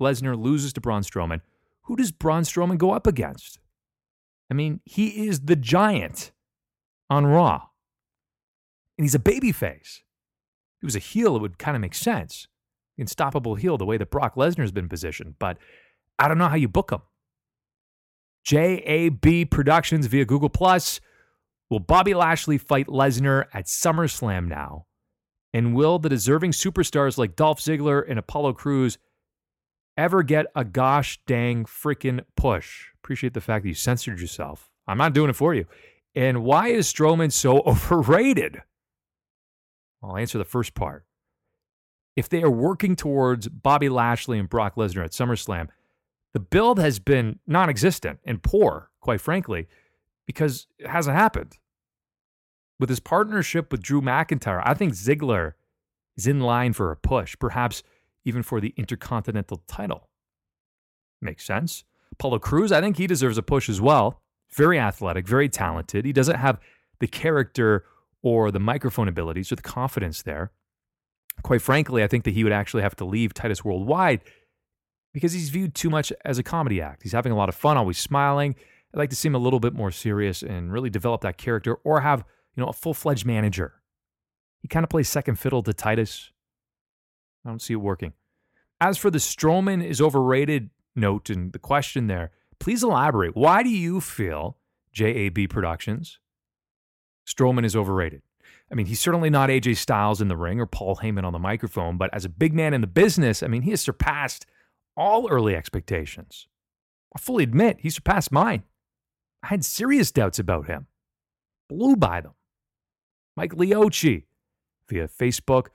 Lesnar 0.00 0.40
loses 0.40 0.72
to 0.74 0.80
Braun 0.80 1.02
Strowman, 1.02 1.40
who 1.82 1.96
does 1.96 2.12
Braun 2.12 2.44
Strowman 2.44 2.78
go 2.78 2.92
up 2.92 3.06
against? 3.06 3.58
I 4.50 4.54
mean, 4.54 4.80
he 4.84 5.26
is 5.26 5.40
the 5.40 5.56
giant 5.56 6.32
on 7.10 7.26
Raw. 7.26 7.62
And 8.96 9.04
he's 9.04 9.14
a 9.14 9.18
babyface. 9.18 10.00
He 10.80 10.86
was 10.86 10.96
a 10.96 11.00
heel, 11.00 11.36
it 11.36 11.42
would 11.42 11.58
kind 11.58 11.76
of 11.76 11.80
make 11.80 11.94
sense. 11.94 12.46
Unstoppable 12.96 13.56
heel, 13.56 13.76
the 13.76 13.86
way 13.86 13.96
that 13.96 14.10
Brock 14.10 14.36
Lesnar's 14.36 14.72
been 14.72 14.88
positioned. 14.88 15.34
But 15.38 15.58
I 16.18 16.28
don't 16.28 16.38
know 16.38 16.48
how 16.48 16.56
you 16.56 16.68
book 16.68 16.92
him. 16.92 17.02
JAB 18.44 19.50
Productions 19.50 20.06
via 20.06 20.24
Google 20.24 20.50
Plus. 20.50 21.00
Will 21.70 21.80
Bobby 21.80 22.14
Lashley 22.14 22.58
fight 22.58 22.86
Lesnar 22.86 23.46
at 23.52 23.64
SummerSlam 23.64 24.46
now? 24.46 24.86
And 25.52 25.74
will 25.74 25.98
the 25.98 26.08
deserving 26.08 26.50
superstars 26.50 27.16
like 27.16 27.36
Dolph 27.36 27.60
Ziggler 27.60 28.04
and 28.08 28.18
Apollo 28.18 28.54
Crews 28.54 28.98
ever 29.96 30.22
get 30.22 30.46
a 30.54 30.64
gosh 30.64 31.18
dang 31.26 31.64
freaking 31.64 32.24
push? 32.36 32.88
Appreciate 33.02 33.34
the 33.34 33.40
fact 33.40 33.62
that 33.62 33.68
you 33.68 33.74
censored 33.74 34.20
yourself. 34.20 34.68
I'm 34.86 34.98
not 34.98 35.14
doing 35.14 35.30
it 35.30 35.36
for 35.36 35.54
you. 35.54 35.66
And 36.14 36.44
why 36.44 36.68
is 36.68 36.92
Strowman 36.92 37.32
so 37.32 37.60
overrated? 37.66 38.62
I'll 40.04 40.16
answer 40.16 40.38
the 40.38 40.44
first 40.44 40.74
part. 40.74 41.04
If 42.16 42.28
they 42.28 42.42
are 42.42 42.50
working 42.50 42.94
towards 42.94 43.48
Bobby 43.48 43.88
Lashley 43.88 44.38
and 44.38 44.48
Brock 44.48 44.76
Lesnar 44.76 45.04
at 45.04 45.12
SummerSlam, 45.12 45.68
the 46.32 46.40
build 46.40 46.78
has 46.78 46.98
been 46.98 47.38
non 47.46 47.70
existent 47.70 48.20
and 48.24 48.42
poor, 48.42 48.90
quite 49.00 49.20
frankly, 49.20 49.66
because 50.26 50.66
it 50.78 50.88
hasn't 50.88 51.16
happened. 51.16 51.58
With 52.78 52.88
his 52.88 53.00
partnership 53.00 53.70
with 53.72 53.82
Drew 53.82 54.00
McIntyre, 54.00 54.62
I 54.64 54.74
think 54.74 54.94
Ziggler 54.94 55.52
is 56.16 56.26
in 56.26 56.40
line 56.40 56.72
for 56.72 56.90
a 56.90 56.96
push, 56.96 57.36
perhaps 57.38 57.82
even 58.24 58.42
for 58.42 58.60
the 58.60 58.74
Intercontinental 58.76 59.62
title. 59.66 60.08
Makes 61.20 61.44
sense. 61.44 61.84
Apollo 62.12 62.40
Crews, 62.40 62.72
I 62.72 62.80
think 62.80 62.96
he 62.96 63.06
deserves 63.06 63.38
a 63.38 63.42
push 63.42 63.68
as 63.68 63.80
well. 63.80 64.20
Very 64.52 64.78
athletic, 64.78 65.26
very 65.26 65.48
talented. 65.48 66.04
He 66.04 66.12
doesn't 66.12 66.36
have 66.36 66.60
the 67.00 67.08
character 67.08 67.84
or 68.24 68.50
the 68.50 68.58
microphone 68.58 69.06
abilities 69.06 69.52
or 69.52 69.56
the 69.56 69.62
confidence 69.62 70.22
there. 70.22 70.50
Quite 71.42 71.60
frankly, 71.60 72.02
I 72.02 72.08
think 72.08 72.24
that 72.24 72.32
he 72.32 72.42
would 72.42 72.54
actually 72.54 72.82
have 72.82 72.96
to 72.96 73.04
leave 73.04 73.34
Titus 73.34 73.62
Worldwide 73.62 74.22
because 75.12 75.34
he's 75.34 75.50
viewed 75.50 75.74
too 75.74 75.90
much 75.90 76.10
as 76.24 76.38
a 76.38 76.42
comedy 76.42 76.80
act. 76.80 77.02
He's 77.02 77.12
having 77.12 77.32
a 77.32 77.36
lot 77.36 77.50
of 77.50 77.54
fun, 77.54 77.76
always 77.76 77.98
smiling. 77.98 78.56
I'd 78.92 78.98
like 78.98 79.10
to 79.10 79.16
see 79.16 79.28
him 79.28 79.34
a 79.34 79.38
little 79.38 79.60
bit 79.60 79.74
more 79.74 79.90
serious 79.90 80.42
and 80.42 80.72
really 80.72 80.88
develop 80.88 81.20
that 81.20 81.36
character 81.36 81.74
or 81.84 82.00
have, 82.00 82.24
you 82.56 82.62
know, 82.62 82.68
a 82.68 82.72
full-fledged 82.72 83.26
manager. 83.26 83.74
He 84.62 84.68
kind 84.68 84.84
of 84.84 84.90
plays 84.90 85.08
second 85.08 85.38
fiddle 85.38 85.62
to 85.62 85.74
Titus. 85.74 86.30
I 87.44 87.50
don't 87.50 87.60
see 87.60 87.74
it 87.74 87.76
working. 87.76 88.14
As 88.80 88.96
for 88.96 89.10
the 89.10 89.18
Strowman 89.18 89.84
is 89.84 90.00
overrated 90.00 90.70
note 90.96 91.28
and 91.28 91.52
the 91.52 91.58
question 91.58 92.06
there, 92.06 92.30
please 92.58 92.82
elaborate. 92.82 93.36
Why 93.36 93.62
do 93.62 93.68
you 93.68 94.00
feel 94.00 94.56
JAB 94.94 95.50
Productions 95.50 96.20
Strowman 97.26 97.64
is 97.64 97.76
overrated. 97.76 98.22
I 98.70 98.74
mean, 98.74 98.86
he's 98.86 99.00
certainly 99.00 99.30
not 99.30 99.50
AJ 99.50 99.76
Styles 99.76 100.20
in 100.20 100.28
the 100.28 100.36
ring 100.36 100.60
or 100.60 100.66
Paul 100.66 100.96
Heyman 100.96 101.24
on 101.24 101.32
the 101.32 101.38
microphone, 101.38 101.96
but 101.96 102.12
as 102.12 102.24
a 102.24 102.30
big 102.30 102.54
man 102.54 102.74
in 102.74 102.80
the 102.80 102.86
business, 102.86 103.42
I 103.42 103.46
mean, 103.46 103.62
he 103.62 103.70
has 103.70 103.80
surpassed 103.80 104.46
all 104.96 105.28
early 105.28 105.54
expectations. 105.54 106.48
I 107.14 107.18
fully 107.18 107.44
admit 107.44 107.78
he 107.80 107.90
surpassed 107.90 108.32
mine. 108.32 108.64
I 109.42 109.48
had 109.48 109.64
serious 109.64 110.10
doubts 110.10 110.38
about 110.38 110.66
him. 110.66 110.86
Blew 111.68 111.96
by 111.96 112.20
them. 112.20 112.32
Mike 113.36 113.54
Leochi 113.54 114.24
via 114.88 115.08
Facebook. 115.08 115.66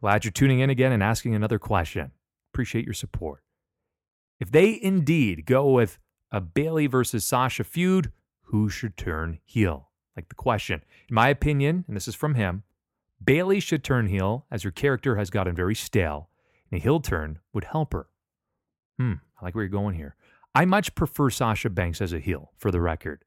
Glad 0.00 0.24
you're 0.24 0.32
tuning 0.32 0.60
in 0.60 0.70
again 0.70 0.92
and 0.92 1.02
asking 1.02 1.34
another 1.34 1.58
question. 1.58 2.12
Appreciate 2.52 2.84
your 2.84 2.94
support. 2.94 3.42
If 4.40 4.50
they 4.50 4.78
indeed 4.82 5.46
go 5.46 5.70
with 5.70 5.98
a 6.30 6.40
Bayley 6.40 6.86
versus 6.86 7.24
Sasha 7.24 7.62
feud, 7.62 8.10
who 8.46 8.68
should 8.68 8.96
turn 8.96 9.38
heel? 9.44 9.91
Like 10.16 10.28
the 10.28 10.34
question. 10.34 10.82
In 11.08 11.14
my 11.14 11.28
opinion, 11.28 11.84
and 11.86 11.96
this 11.96 12.08
is 12.08 12.14
from 12.14 12.34
him, 12.34 12.64
Bayley 13.24 13.60
should 13.60 13.84
turn 13.84 14.08
heel 14.08 14.46
as 14.50 14.62
her 14.62 14.70
character 14.70 15.16
has 15.16 15.30
gotten 15.30 15.54
very 15.54 15.74
stale, 15.74 16.28
and 16.70 16.80
a 16.80 16.82
heel 16.82 17.00
turn 17.00 17.38
would 17.52 17.64
help 17.64 17.92
her. 17.92 18.08
Hmm, 18.98 19.14
I 19.40 19.44
like 19.44 19.54
where 19.54 19.64
you're 19.64 19.70
going 19.70 19.94
here. 19.94 20.16
I 20.54 20.64
much 20.64 20.94
prefer 20.94 21.30
Sasha 21.30 21.70
Banks 21.70 22.00
as 22.00 22.12
a 22.12 22.18
heel, 22.18 22.52
for 22.56 22.70
the 22.70 22.80
record. 22.80 23.24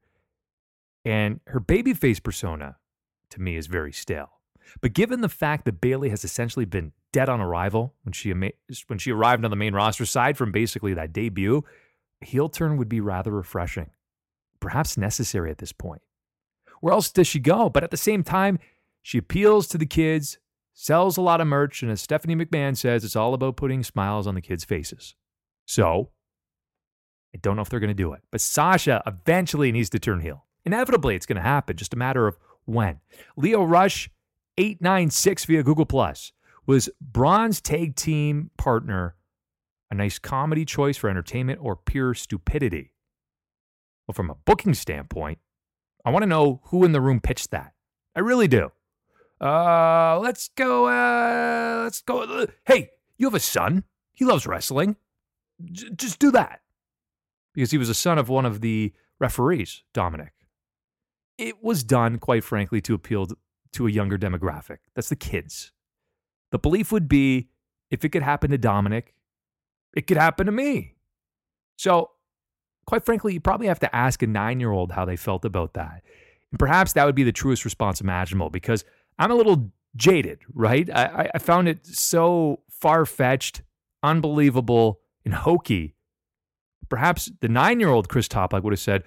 And 1.04 1.40
her 1.46 1.60
babyface 1.60 2.22
persona, 2.22 2.76
to 3.30 3.40
me, 3.40 3.56
is 3.56 3.66
very 3.66 3.92
stale. 3.92 4.40
But 4.80 4.92
given 4.92 5.20
the 5.20 5.28
fact 5.28 5.64
that 5.64 5.80
Bayley 5.80 6.10
has 6.10 6.24
essentially 6.24 6.64
been 6.64 6.92
dead 7.12 7.28
on 7.28 7.40
arrival 7.40 7.94
when 8.02 8.12
she 8.12 8.32
when 8.32 8.98
she 8.98 9.12
arrived 9.12 9.44
on 9.44 9.50
the 9.50 9.56
main 9.56 9.74
roster 9.74 10.04
side 10.04 10.36
from 10.36 10.52
basically 10.52 10.94
that 10.94 11.12
debut, 11.12 11.64
heel 12.20 12.48
turn 12.48 12.76
would 12.76 12.88
be 12.88 13.00
rather 13.00 13.30
refreshing, 13.30 13.90
perhaps 14.60 14.98
necessary 14.98 15.50
at 15.50 15.58
this 15.58 15.72
point. 15.72 16.02
Where 16.80 16.92
else 16.92 17.10
does 17.10 17.26
she 17.26 17.38
go? 17.38 17.68
But 17.68 17.84
at 17.84 17.90
the 17.90 17.96
same 17.96 18.22
time, 18.22 18.58
she 19.02 19.18
appeals 19.18 19.68
to 19.68 19.78
the 19.78 19.86
kids, 19.86 20.38
sells 20.74 21.16
a 21.16 21.22
lot 21.22 21.40
of 21.40 21.46
merch, 21.46 21.82
and 21.82 21.90
as 21.90 22.00
Stephanie 22.00 22.36
McMahon 22.36 22.76
says, 22.76 23.04
it's 23.04 23.16
all 23.16 23.34
about 23.34 23.56
putting 23.56 23.82
smiles 23.82 24.26
on 24.26 24.34
the 24.34 24.40
kids' 24.40 24.64
faces. 24.64 25.14
So, 25.64 26.10
I 27.34 27.38
don't 27.38 27.56
know 27.56 27.62
if 27.62 27.68
they're 27.68 27.80
going 27.80 27.88
to 27.88 27.94
do 27.94 28.12
it. 28.12 28.22
But 28.30 28.40
Sasha 28.40 29.02
eventually 29.06 29.72
needs 29.72 29.90
to 29.90 29.98
turn 29.98 30.20
heel. 30.20 30.44
Inevitably, 30.64 31.14
it's 31.14 31.26
going 31.26 31.36
to 31.36 31.42
happen, 31.42 31.76
just 31.76 31.94
a 31.94 31.96
matter 31.96 32.26
of 32.26 32.38
when. 32.64 33.00
Leo 33.36 33.62
Rush, 33.62 34.10
896 34.58 35.44
via 35.44 35.62
Google 35.62 35.86
Plus, 35.86 36.32
was 36.66 36.88
Braun's 37.00 37.60
tag 37.60 37.94
team 37.94 38.50
partner 38.56 39.14
a 39.90 39.94
nice 39.94 40.18
comedy 40.18 40.64
choice 40.64 40.96
for 40.96 41.08
entertainment 41.08 41.60
or 41.62 41.76
pure 41.76 42.14
stupidity? 42.14 42.92
Well, 44.06 44.14
from 44.14 44.30
a 44.30 44.34
booking 44.34 44.74
standpoint, 44.74 45.38
I 46.06 46.10
want 46.10 46.22
to 46.22 46.28
know 46.28 46.60
who 46.66 46.84
in 46.84 46.92
the 46.92 47.00
room 47.00 47.20
pitched 47.20 47.50
that. 47.50 47.72
I 48.14 48.20
really 48.20 48.46
do. 48.46 48.70
Uh, 49.40 50.18
let's 50.20 50.48
go. 50.56 50.86
Uh, 50.86 51.82
let's 51.82 52.00
go. 52.00 52.22
Uh, 52.22 52.46
hey, 52.64 52.90
you 53.18 53.26
have 53.26 53.34
a 53.34 53.40
son. 53.40 53.82
He 54.14 54.24
loves 54.24 54.46
wrestling. 54.46 54.96
J- 55.64 55.90
just 55.96 56.20
do 56.20 56.30
that. 56.30 56.60
Because 57.52 57.72
he 57.72 57.78
was 57.78 57.88
a 57.88 57.94
son 57.94 58.18
of 58.18 58.28
one 58.28 58.46
of 58.46 58.60
the 58.60 58.92
referees, 59.18 59.82
Dominic. 59.92 60.32
It 61.38 61.62
was 61.62 61.82
done, 61.82 62.18
quite 62.18 62.44
frankly, 62.44 62.80
to 62.82 62.94
appeal 62.94 63.26
to 63.72 63.86
a 63.86 63.90
younger 63.90 64.16
demographic. 64.16 64.78
That's 64.94 65.08
the 65.08 65.16
kids. 65.16 65.72
The 66.52 66.58
belief 66.58 66.92
would 66.92 67.08
be 67.08 67.48
if 67.90 68.04
it 68.04 68.10
could 68.10 68.22
happen 68.22 68.52
to 68.52 68.58
Dominic, 68.58 69.14
it 69.94 70.06
could 70.06 70.16
happen 70.18 70.46
to 70.46 70.52
me. 70.52 70.94
So 71.76 72.10
quite 72.86 73.04
frankly, 73.04 73.34
you 73.34 73.40
probably 73.40 73.66
have 73.66 73.80
to 73.80 73.94
ask 73.94 74.22
a 74.22 74.26
nine 74.26 74.60
year 74.60 74.70
old 74.70 74.92
how 74.92 75.04
they 75.04 75.16
felt 75.16 75.44
about 75.44 75.74
that. 75.74 76.02
And 76.50 76.58
perhaps 76.58 76.92
that 76.94 77.04
would 77.04 77.14
be 77.14 77.24
the 77.24 77.32
truest 77.32 77.64
response 77.64 78.00
imaginable 78.00 78.50
because 78.50 78.84
I'm 79.18 79.30
a 79.30 79.34
little 79.34 79.70
jaded, 79.96 80.40
right? 80.54 80.88
I, 80.94 81.30
I 81.34 81.38
found 81.38 81.68
it 81.68 81.86
so 81.86 82.60
far 82.70 83.04
fetched, 83.06 83.62
unbelievable, 84.02 85.00
and 85.24 85.34
hokey. 85.34 85.94
Perhaps 86.88 87.32
the 87.40 87.48
nine 87.48 87.80
year 87.80 87.88
old 87.88 88.08
Chris 88.08 88.28
Toplick 88.28 88.62
would 88.62 88.72
have 88.72 88.80
said, 88.80 89.02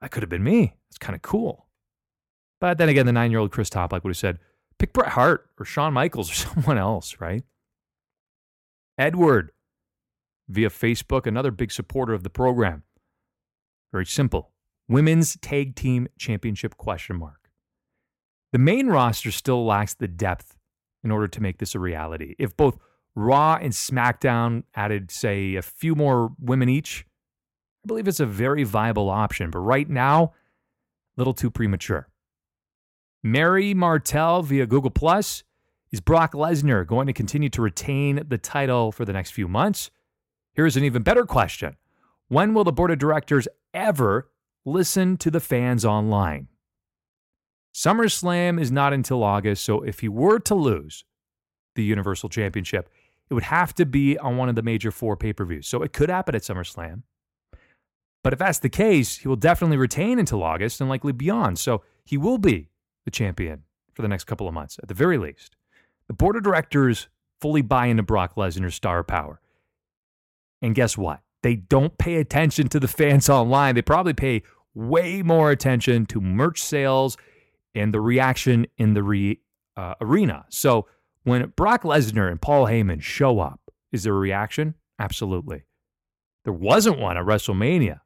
That 0.00 0.10
could 0.10 0.22
have 0.22 0.30
been 0.30 0.44
me. 0.44 0.74
It's 0.88 0.98
kind 0.98 1.14
of 1.14 1.22
cool. 1.22 1.66
But 2.60 2.78
then 2.78 2.88
again, 2.88 3.06
the 3.06 3.12
nine 3.12 3.30
year 3.30 3.40
old 3.40 3.52
Chris 3.52 3.70
Toplick 3.70 4.02
would 4.02 4.10
have 4.10 4.16
said, 4.16 4.38
Pick 4.78 4.92
Bret 4.92 5.12
Hart 5.12 5.48
or 5.58 5.64
Shawn 5.64 5.92
Michaels 5.92 6.30
or 6.30 6.34
someone 6.54 6.78
else, 6.78 7.16
right? 7.20 7.44
Edward 8.98 9.52
via 10.48 10.70
Facebook, 10.70 11.26
another 11.26 11.50
big 11.50 11.70
supporter 11.70 12.12
of 12.12 12.22
the 12.22 12.30
program. 12.30 12.82
Very 13.96 14.04
simple. 14.04 14.50
Women's 14.88 15.38
Tag 15.38 15.74
Team 15.74 16.06
Championship 16.18 16.76
question 16.76 17.16
mark. 17.16 17.48
The 18.52 18.58
main 18.58 18.88
roster 18.88 19.30
still 19.30 19.64
lacks 19.64 19.94
the 19.94 20.06
depth 20.06 20.54
in 21.02 21.10
order 21.10 21.26
to 21.26 21.40
make 21.40 21.56
this 21.56 21.74
a 21.74 21.78
reality. 21.78 22.34
If 22.38 22.54
both 22.58 22.76
Raw 23.14 23.54
and 23.54 23.72
SmackDown 23.72 24.64
added, 24.74 25.10
say, 25.10 25.54
a 25.54 25.62
few 25.62 25.94
more 25.94 26.32
women 26.38 26.68
each, 26.68 27.06
I 27.82 27.86
believe 27.86 28.06
it's 28.06 28.20
a 28.20 28.26
very 28.26 28.64
viable 28.64 29.08
option. 29.08 29.50
But 29.50 29.60
right 29.60 29.88
now, 29.88 30.34
little 31.16 31.32
too 31.32 31.50
premature. 31.50 32.10
Mary 33.22 33.72
Martell 33.72 34.42
via 34.42 34.66
Google 34.66 34.90
Plus. 34.90 35.42
Is 35.90 36.02
Brock 36.02 36.34
Lesnar 36.34 36.86
going 36.86 37.06
to 37.06 37.14
continue 37.14 37.48
to 37.48 37.62
retain 37.62 38.24
the 38.28 38.36
title 38.36 38.92
for 38.92 39.06
the 39.06 39.14
next 39.14 39.30
few 39.30 39.48
months? 39.48 39.90
Here's 40.52 40.76
an 40.76 40.84
even 40.84 41.02
better 41.02 41.24
question 41.24 41.78
When 42.28 42.54
will 42.54 42.64
the 42.64 42.72
board 42.72 42.90
of 42.90 42.98
directors 42.98 43.46
ever 43.72 44.30
listen 44.64 45.16
to 45.18 45.30
the 45.30 45.40
fans 45.40 45.84
online? 45.84 46.48
SummerSlam 47.74 48.60
is 48.60 48.72
not 48.72 48.92
until 48.92 49.22
August, 49.22 49.64
so 49.64 49.82
if 49.82 50.00
he 50.00 50.08
were 50.08 50.38
to 50.40 50.54
lose 50.54 51.04
the 51.74 51.84
Universal 51.84 52.30
Championship, 52.30 52.88
it 53.28 53.34
would 53.34 53.42
have 53.44 53.74
to 53.74 53.84
be 53.84 54.18
on 54.18 54.36
one 54.36 54.48
of 54.48 54.54
the 54.54 54.62
major 54.62 54.90
four 54.90 55.16
pay 55.16 55.32
per 55.32 55.44
views. 55.44 55.68
So 55.68 55.82
it 55.82 55.92
could 55.92 56.08
happen 56.08 56.34
at 56.34 56.42
SummerSlam. 56.42 57.02
But 58.24 58.32
if 58.32 58.38
that's 58.38 58.58
the 58.58 58.68
case, 58.68 59.18
he 59.18 59.28
will 59.28 59.36
definitely 59.36 59.76
retain 59.76 60.18
until 60.18 60.42
August 60.42 60.80
and 60.80 60.90
likely 60.90 61.12
beyond. 61.12 61.58
So 61.58 61.82
he 62.04 62.16
will 62.16 62.38
be 62.38 62.70
the 63.04 63.10
champion 63.10 63.62
for 63.94 64.02
the 64.02 64.08
next 64.08 64.24
couple 64.24 64.48
of 64.48 64.54
months, 64.54 64.78
at 64.82 64.88
the 64.88 64.94
very 64.94 65.18
least. 65.18 65.54
The 66.08 66.14
board 66.14 66.34
of 66.34 66.42
directors 66.42 67.08
fully 67.40 67.62
buy 67.62 67.86
into 67.86 68.02
Brock 68.02 68.34
Lesnar's 68.36 68.74
star 68.74 69.04
power. 69.04 69.40
And 70.62 70.74
guess 70.74 70.96
what? 70.96 71.20
They 71.46 71.54
don't 71.54 71.96
pay 71.96 72.16
attention 72.16 72.66
to 72.70 72.80
the 72.80 72.88
fans 72.88 73.28
online. 73.28 73.76
They 73.76 73.82
probably 73.82 74.14
pay 74.14 74.42
way 74.74 75.22
more 75.22 75.52
attention 75.52 76.04
to 76.06 76.20
merch 76.20 76.60
sales 76.60 77.16
and 77.72 77.94
the 77.94 78.00
reaction 78.00 78.66
in 78.78 78.94
the 78.94 79.04
re, 79.04 79.38
uh, 79.76 79.94
arena. 80.00 80.46
So 80.48 80.88
when 81.22 81.52
Brock 81.54 81.84
Lesnar 81.84 82.28
and 82.28 82.42
Paul 82.42 82.66
Heyman 82.66 83.00
show 83.00 83.38
up, 83.38 83.60
is 83.92 84.02
there 84.02 84.14
a 84.14 84.18
reaction? 84.18 84.74
Absolutely. 84.98 85.62
There 86.42 86.52
wasn't 86.52 86.98
one 86.98 87.16
at 87.16 87.24
WrestleMania, 87.24 88.00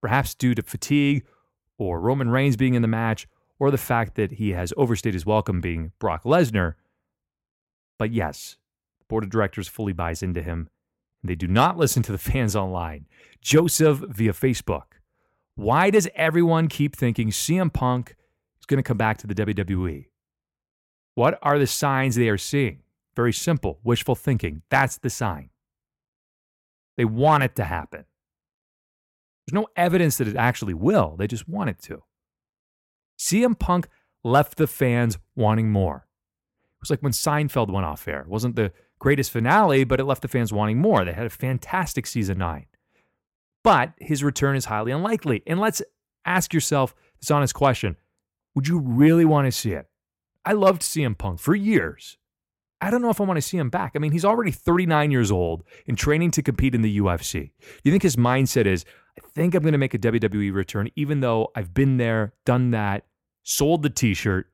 perhaps 0.00 0.34
due 0.34 0.56
to 0.56 0.62
fatigue 0.64 1.24
or 1.78 2.00
Roman 2.00 2.30
Reigns 2.30 2.56
being 2.56 2.74
in 2.74 2.82
the 2.82 2.88
match 2.88 3.28
or 3.60 3.70
the 3.70 3.78
fact 3.78 4.16
that 4.16 4.32
he 4.32 4.50
has 4.54 4.72
overstayed 4.76 5.14
his 5.14 5.24
welcome 5.24 5.60
being 5.60 5.92
Brock 6.00 6.24
Lesnar. 6.24 6.74
But 7.96 8.10
yes, 8.10 8.56
the 8.98 9.04
board 9.04 9.22
of 9.22 9.30
directors 9.30 9.68
fully 9.68 9.92
buys 9.92 10.20
into 10.20 10.42
him. 10.42 10.68
They 11.24 11.34
do 11.34 11.46
not 11.46 11.76
listen 11.76 12.02
to 12.04 12.12
the 12.12 12.18
fans 12.30 12.56
online. 12.56 13.06
Joseph 13.40 13.98
via 13.98 14.32
Facebook. 14.32 14.84
Why 15.54 15.90
does 15.90 16.08
everyone 16.14 16.68
keep 16.68 16.96
thinking 16.96 17.30
CM 17.30 17.72
Punk 17.72 18.16
is 18.60 18.66
going 18.66 18.78
to 18.78 18.86
come 18.86 18.96
back 18.96 19.18
to 19.18 19.26
the 19.26 19.34
WWE? 19.34 20.06
What 21.14 21.38
are 21.42 21.58
the 21.58 21.66
signs 21.66 22.14
they 22.14 22.28
are 22.28 22.38
seeing? 22.38 22.80
Very 23.14 23.32
simple 23.32 23.78
wishful 23.84 24.14
thinking. 24.14 24.62
That's 24.70 24.98
the 24.98 25.10
sign. 25.10 25.50
They 26.96 27.04
want 27.04 27.42
it 27.42 27.56
to 27.56 27.64
happen. 27.64 28.04
There's 29.46 29.60
no 29.60 29.66
evidence 29.76 30.18
that 30.18 30.28
it 30.28 30.36
actually 30.36 30.74
will, 30.74 31.16
they 31.18 31.26
just 31.26 31.48
want 31.48 31.70
it 31.70 31.80
to. 31.82 32.02
CM 33.18 33.58
Punk 33.58 33.88
left 34.24 34.56
the 34.56 34.66
fans 34.66 35.18
wanting 35.34 35.70
more. 35.70 36.06
It 36.76 36.80
was 36.80 36.90
like 36.90 37.02
when 37.02 37.12
Seinfeld 37.12 37.70
went 37.70 37.86
off 37.86 38.06
air. 38.08 38.20
It 38.20 38.28
wasn't 38.28 38.56
the 38.56 38.72
greatest 39.02 39.32
finale, 39.32 39.82
but 39.82 39.98
it 39.98 40.04
left 40.04 40.22
the 40.22 40.28
fans 40.28 40.52
wanting 40.52 40.78
more. 40.78 41.04
They 41.04 41.12
had 41.12 41.26
a 41.26 41.30
fantastic 41.30 42.06
season 42.06 42.38
nine. 42.38 42.66
But 43.64 43.94
his 43.98 44.22
return 44.22 44.54
is 44.54 44.66
highly 44.66 44.92
unlikely. 44.92 45.42
And 45.44 45.58
let's 45.58 45.82
ask 46.24 46.54
yourself 46.54 46.94
this 47.20 47.30
honest 47.30 47.52
question 47.52 47.96
Would 48.54 48.68
you 48.68 48.78
really 48.78 49.24
want 49.24 49.46
to 49.46 49.52
see 49.52 49.72
it? 49.72 49.88
I 50.44 50.52
loved 50.52 50.82
CM 50.82 51.18
Punk 51.18 51.40
for 51.40 51.54
years. 51.54 52.16
I 52.80 52.90
don't 52.90 53.02
know 53.02 53.10
if 53.10 53.20
I 53.20 53.24
want 53.24 53.36
to 53.38 53.42
see 53.42 53.58
him 53.58 53.70
back. 53.70 53.92
I 53.94 53.98
mean, 53.98 54.12
he's 54.12 54.24
already 54.24 54.50
39 54.50 55.10
years 55.10 55.30
old 55.30 55.62
and 55.86 55.98
training 55.98 56.32
to 56.32 56.42
compete 56.42 56.74
in 56.74 56.82
the 56.82 56.98
UFC. 56.98 57.50
You 57.84 57.92
think 57.92 58.02
his 58.02 58.16
mindset 58.16 58.66
is, 58.66 58.84
I 59.16 59.26
think 59.34 59.54
I'm 59.54 59.62
going 59.62 59.72
to 59.72 59.78
make 59.78 59.94
a 59.94 59.98
WWE 59.98 60.52
return, 60.52 60.90
even 60.96 61.20
though 61.20 61.52
I've 61.54 61.74
been 61.74 61.96
there, 61.96 62.34
done 62.44 62.72
that, 62.72 63.04
sold 63.44 63.82
the 63.82 63.90
t 63.90 64.14
shirt, 64.14 64.50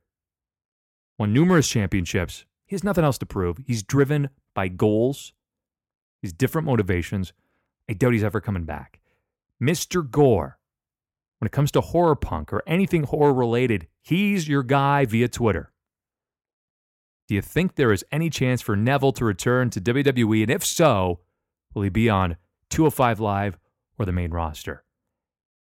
won 1.19 1.33
numerous 1.33 1.69
championships? 1.69 2.45
He 2.67 2.75
has 2.75 2.85
nothing 2.85 3.03
else 3.03 3.17
to 3.19 3.27
prove. 3.27 3.57
He's 3.67 3.83
driven 3.83 4.29
by 4.59 4.67
goals, 4.67 5.35
his 6.21 6.33
different 6.33 6.67
motivations. 6.67 7.33
I 7.89 7.93
doubt 7.93 8.13
he's 8.13 8.25
ever 8.25 8.41
coming 8.41 8.65
back. 8.65 8.99
Mr. 9.63 10.03
Gore, 10.11 10.59
when 11.39 11.47
it 11.47 11.53
comes 11.53 11.71
to 11.71 11.81
horror 11.81 12.17
punk 12.17 12.53
or 12.53 12.65
anything 12.67 13.05
horror 13.05 13.33
related, 13.33 13.87
he's 14.01 14.49
your 14.49 14.65
guy 14.65 15.05
via 15.05 15.29
Twitter. 15.29 15.73
Do 17.29 17.37
you 17.37 17.41
think 17.41 17.77
there 17.77 17.93
is 17.93 18.05
any 18.11 18.31
chance 18.31 18.61
for 18.61 18.75
Neville 18.75 19.13
to 19.13 19.25
return 19.25 19.71
to 19.71 19.81
WWE? 19.81 20.43
And 20.43 20.51
if 20.51 20.67
so, 20.67 21.21
will 21.73 21.83
he 21.83 21.89
be 21.89 22.11
on 22.11 22.37
205 22.71 23.21
Live 23.21 23.61
or 23.97 24.07
the 24.07 24.13
main 24.13 24.33
roster? 24.33 24.83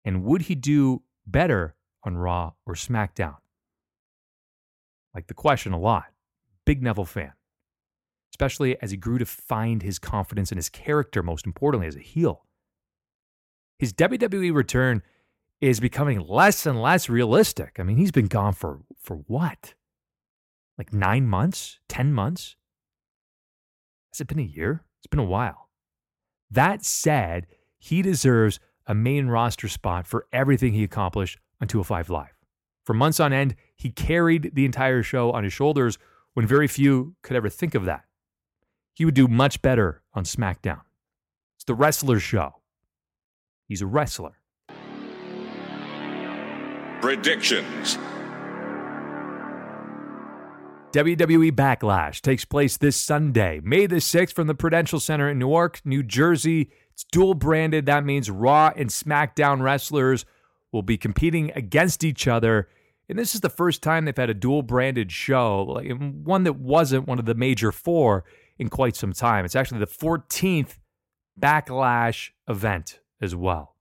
And 0.03 0.23
would 0.23 0.43
he 0.43 0.53
do 0.53 1.01
better 1.25 1.73
on 2.03 2.17
Raw 2.17 2.51
or 2.67 2.75
SmackDown? 2.75 3.37
Like 5.15 5.25
the 5.25 5.33
question 5.33 5.73
a 5.73 5.79
lot. 5.79 6.05
Big 6.65 6.83
Neville 6.83 7.05
fan, 7.05 7.33
especially 8.35 8.79
as 8.81 8.91
he 8.91 8.97
grew 8.97 9.17
to 9.17 9.25
find 9.25 9.81
his 9.81 9.97
confidence 9.97 10.51
in 10.51 10.57
his 10.57 10.69
character, 10.69 11.23
most 11.23 11.45
importantly, 11.45 11.87
as 11.87 11.95
a 11.95 11.99
heel. 11.99 12.45
His 13.79 13.93
WWE 13.93 14.53
return 14.53 15.01
is 15.61 15.79
becoming 15.79 16.19
less 16.19 16.65
and 16.65 16.81
less 16.81 17.09
realistic. 17.09 17.77
I 17.79 17.83
mean, 17.83 17.97
he's 17.97 18.11
been 18.11 18.27
gone 18.27 18.53
for, 18.53 18.81
for 19.01 19.15
what? 19.27 19.73
like 20.77 20.93
nine 20.93 21.27
months, 21.27 21.79
10 21.89 22.13
months? 22.13 22.55
Has 24.13 24.21
it 24.21 24.27
been 24.27 24.39
a 24.39 24.43
year? 24.43 24.83
It's 24.99 25.07
been 25.07 25.19
a 25.19 25.23
while. 25.23 25.69
That 26.49 26.83
said, 26.83 27.47
he 27.77 28.01
deserves 28.01 28.59
a 28.85 28.93
main 28.93 29.27
roster 29.27 29.67
spot 29.67 30.05
for 30.05 30.27
everything 30.31 30.73
he 30.73 30.83
accomplished 30.83 31.39
on 31.61 31.67
205 31.67 32.09
Live. 32.09 32.33
For 32.83 32.93
months 32.93 33.19
on 33.19 33.33
end, 33.33 33.55
he 33.75 33.89
carried 33.89 34.51
the 34.53 34.65
entire 34.65 35.01
show 35.01 35.31
on 35.31 35.43
his 35.43 35.53
shoulders 35.53 35.97
when 36.33 36.45
very 36.45 36.67
few 36.67 37.15
could 37.23 37.35
ever 37.35 37.49
think 37.49 37.73
of 37.73 37.85
that. 37.85 38.03
He 38.95 39.03
would 39.03 39.13
do 39.13 39.27
much 39.27 39.61
better 39.61 40.01
on 40.13 40.23
SmackDown. 40.23 40.81
It's 41.57 41.65
the 41.65 41.75
wrestler 41.75 42.19
show. 42.19 42.61
He's 43.67 43.81
a 43.81 43.85
wrestler. 43.85 44.37
Predictions. 47.01 47.97
WWE 50.93 51.51
Backlash 51.51 52.21
takes 52.21 52.45
place 52.45 52.77
this 52.77 52.95
Sunday, 52.95 53.59
May 53.61 53.85
the 53.85 53.97
6th, 53.97 54.31
from 54.31 54.47
the 54.47 54.55
Prudential 54.55 55.01
Center 55.01 55.29
in 55.29 55.37
Newark, 55.37 55.81
New 55.83 56.01
Jersey. 56.01 56.71
It's 56.93 57.03
dual 57.03 57.33
branded. 57.33 57.85
That 57.85 58.05
means 58.05 58.31
Raw 58.31 58.71
and 58.77 58.89
SmackDown 58.89 59.61
wrestlers 59.61 60.23
will 60.71 60.83
be 60.83 60.97
competing 60.97 61.51
against 61.51 62.05
each 62.05 62.29
other. 62.29 62.69
And 63.09 63.19
this 63.19 63.35
is 63.35 63.41
the 63.41 63.49
first 63.49 63.83
time 63.83 64.05
they've 64.05 64.15
had 64.15 64.29
a 64.29 64.33
dual 64.33 64.63
branded 64.63 65.11
show, 65.11 65.63
like 65.63 65.91
one 65.99 66.45
that 66.45 66.55
wasn't 66.55 67.07
one 67.07 67.19
of 67.19 67.25
the 67.25 67.35
major 67.35 67.73
four 67.73 68.23
in 68.57 68.69
quite 68.69 68.95
some 68.95 69.13
time. 69.13 69.45
It's 69.45 69.55
actually 69.55 69.79
the 69.79 69.87
14th 69.87 70.77
Backlash 71.39 72.29
event 72.47 72.99
as 73.21 73.35
well. 73.35 73.75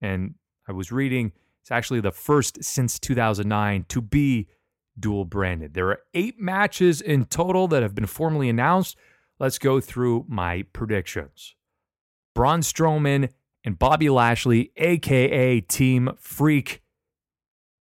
And 0.00 0.34
I 0.68 0.72
was 0.72 0.92
reading, 0.92 1.32
it's 1.62 1.70
actually 1.70 2.00
the 2.00 2.12
first 2.12 2.62
since 2.62 2.98
2009 2.98 3.86
to 3.88 4.00
be 4.00 4.48
dual 4.98 5.24
branded. 5.24 5.74
There 5.74 5.88
are 5.88 6.00
eight 6.14 6.38
matches 6.38 7.00
in 7.00 7.24
total 7.24 7.68
that 7.68 7.82
have 7.82 7.94
been 7.94 8.06
formally 8.06 8.48
announced. 8.48 8.96
Let's 9.38 9.58
go 9.58 9.80
through 9.80 10.26
my 10.28 10.64
predictions. 10.72 11.54
Braun 12.34 12.60
Strowman 12.60 13.30
and 13.64 13.78
Bobby 13.78 14.08
Lashley, 14.08 14.72
aka 14.76 15.60
Team 15.60 16.10
Freak, 16.18 16.82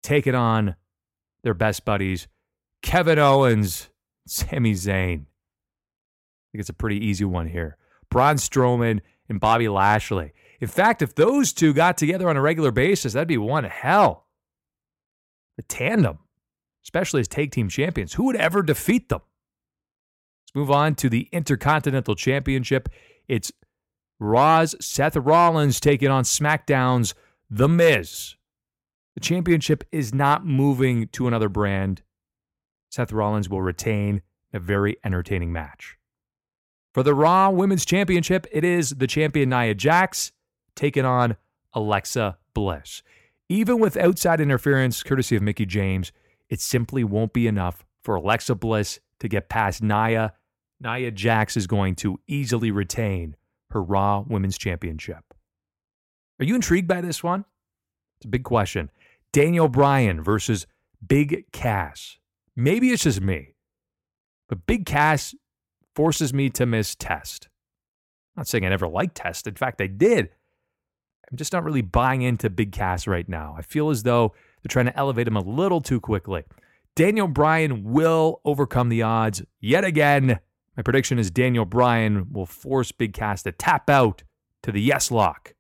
taking 0.03 0.35
on 0.35 0.77
their 1.43 1.55
best 1.55 1.85
buddies, 1.85 2.29
Kevin 2.83 3.19
Owens, 3.19 3.89
Sami 4.27 4.73
Zayn. 4.73 5.27
Think 6.57 6.61
it's 6.61 6.69
a 6.71 6.75
pretty 6.75 7.05
easy 7.05 7.25
one 7.25 7.49
here. 7.49 7.77
Braun 8.11 8.37
Strowman 8.37 9.01
and 9.29 9.39
Bobby 9.39 9.69
Lashley. 9.69 10.33
In 10.61 10.69
fact, 10.69 11.03
if 11.03 11.15
those 11.15 11.53
two 11.53 11.75
got 11.75 11.99
together 11.99 12.29
on 12.29 12.37
a 12.37 12.41
regular 12.41 12.71
basis, 12.71 13.13
that'd 13.13 13.29
be 13.29 13.37
one 13.37 13.65
hell. 13.65 14.27
The 15.57 15.63
tandem 15.63 16.19
especially 16.87 17.21
as 17.21 17.27
tag 17.27 17.51
team 17.51 17.69
champions. 17.69 18.15
Who 18.15 18.25
would 18.27 18.37
ever 18.37 18.63
defeat 18.63 19.09
them? 19.09 19.21
Let's 20.45 20.55
move 20.55 20.71
on 20.71 20.95
to 20.97 21.09
the 21.09 21.29
Intercontinental 21.33 22.15
Championship. 22.15 22.89
It's 23.27 23.53
Raw's 24.21 24.77
Seth 24.81 25.17
Rollins 25.17 25.81
taking 25.81 26.09
on 26.09 26.23
SmackDown's 26.23 27.13
The 27.51 27.69
Miz. 27.69 28.37
The 29.15 29.21
championship 29.21 29.83
is 29.91 30.15
not 30.15 30.47
moving 30.47 31.09
to 31.09 31.27
another 31.27 31.49
brand. 31.49 32.03
Seth 32.91 33.11
Rollins 33.11 33.51
will 33.51 33.63
retain 33.63 34.23
a 34.53 34.61
very 34.61 34.97
entertaining 35.05 35.53
match. 35.53 35.97
For 36.97 37.03
the 37.03 37.13
Raw 37.13 37.51
Women's 37.51 37.85
Championship, 37.85 38.47
it 38.51 38.65
is 38.65 38.89
the 38.89 39.07
champion 39.07 39.51
Nia 39.51 39.75
Jax 39.75 40.33
taking 40.75 41.05
on 41.05 41.37
Alexa 41.75 42.39
Bliss. 42.55 43.03
Even 43.51 43.79
with 43.81 43.99
outside 43.99 44.41
interference, 44.41 45.03
courtesy 45.03 45.37
of 45.37 45.43
Mickie 45.43 45.67
James, 45.67 46.11
it 46.49 46.59
simply 46.59 47.05
won't 47.05 47.35
be 47.35 47.47
enough 47.47 47.85
for 48.03 48.15
Alexa 48.15 48.55
Bliss 48.55 48.99
to 49.21 49.29
get 49.29 49.51
past 49.51 49.83
Nia. 49.83 50.33
Nia 50.81 51.11
Jax 51.11 51.55
is 51.55 51.67
going 51.67 51.97
to 51.97 52.19
easily 52.27 52.71
retain 52.71 53.37
her 53.73 53.83
Raw 53.83 54.25
Women's 54.27 54.57
Championship. 54.57 55.35
Are 56.41 56.47
you 56.47 56.55
intrigued 56.55 56.89
by 56.89 57.03
this 57.03 57.23
one? 57.23 57.45
It's 58.17 58.25
a 58.25 58.29
big 58.29 58.45
question. 58.45 58.91
Daniel 59.33 59.69
Bryan 59.69 60.23
versus 60.23 60.67
Big 61.07 61.45
Cass. 61.53 62.17
Maybe 62.57 62.89
it's 62.89 63.03
just 63.03 63.21
me, 63.21 63.53
but 64.49 64.65
Big 64.65 64.87
Cass 64.87 65.35
forces 65.97 66.33
me 66.35 66.51
to 66.51 66.67
miss 66.67 66.95
Test. 66.95 67.49
I'm 68.37 68.41
not 68.41 68.49
saying 68.49 68.67
I 68.67 68.69
never 68.69 68.87
liked 68.87 69.17
Test. 69.17 69.47
In 69.47 69.55
fact, 69.55 69.81
I 69.81 69.87
did. 69.87 70.29
I'm 71.31 71.39
just 71.39 71.53
not 71.53 71.65
really 71.65 71.83
buying 71.83 72.23
into 72.23 72.51
Big 72.51 72.71
Cass 72.71 73.07
right 73.07 73.29
now. 73.29 73.55
I 73.59 73.63
feel 73.63 73.91
as 73.91 74.03
though 74.05 74.35
they're 74.63 74.69
trying 74.69 74.87
to 74.87 74.97
elevate 74.97 75.27
him 75.27 75.37
a 75.37 75.41
little 75.41 75.81
too 75.81 75.99
quickly. 75.99 76.45
Daniel 76.95 77.27
Bryan 77.27 77.83
will 77.83 78.41
overcome 78.45 78.91
the 78.91 79.03
odds 79.03 79.43
yet 79.59 79.85
again. 79.85 80.39
My 80.77 80.83
prediction 80.83 81.19
is 81.19 81.31
Daniel 81.31 81.65
Bryan 81.65 82.33
will 82.33 82.47
force 82.47 82.93
Big 82.93 83.15
Cass 83.15 83.43
to 83.43 83.53
tap 83.53 83.89
out 83.91 84.23
to 84.63 84.71
the 84.71 84.81
yes 84.81 85.11
lock. 85.11 85.55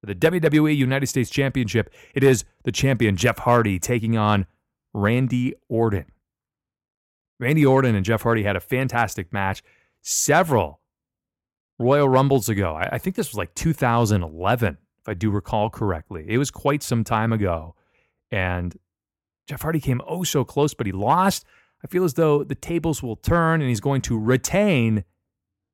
For 0.00 0.06
the 0.06 0.14
WWE 0.14 0.76
United 0.76 1.06
States 1.06 1.30
Championship, 1.30 1.92
it 2.14 2.22
is 2.22 2.44
the 2.62 2.72
champion 2.72 3.16
Jeff 3.16 3.38
Hardy 3.38 3.78
taking 3.78 4.16
on 4.16 4.46
Randy 4.92 5.54
Orton. 5.68 6.06
Randy 7.38 7.66
Orton 7.66 7.94
and 7.94 8.04
Jeff 8.04 8.22
Hardy 8.22 8.42
had 8.42 8.56
a 8.56 8.60
fantastic 8.60 9.32
match 9.32 9.62
several 10.02 10.80
Royal 11.78 12.08
Rumbles 12.08 12.48
ago. 12.48 12.74
I, 12.76 12.98
think 12.98 13.16
this 13.16 13.30
was 13.30 13.36
like 13.36 13.54
2011, 13.54 14.78
if 15.00 15.08
I 15.08 15.14
do 15.14 15.30
recall 15.30 15.70
correctly. 15.70 16.24
It 16.28 16.38
was 16.38 16.50
quite 16.50 16.82
some 16.82 17.02
time 17.02 17.32
ago. 17.32 17.74
And 18.30 18.76
Jeff 19.48 19.62
Hardy 19.62 19.80
came 19.80 20.00
oh 20.06 20.22
so 20.24 20.44
close, 20.44 20.74
but 20.74 20.86
he 20.86 20.92
lost. 20.92 21.44
I 21.82 21.88
feel 21.88 22.04
as 22.04 22.14
though 22.14 22.44
the 22.44 22.54
tables 22.54 23.02
will 23.02 23.16
turn 23.16 23.60
and 23.60 23.68
he's 23.68 23.80
going 23.80 24.02
to 24.02 24.18
retain 24.18 25.04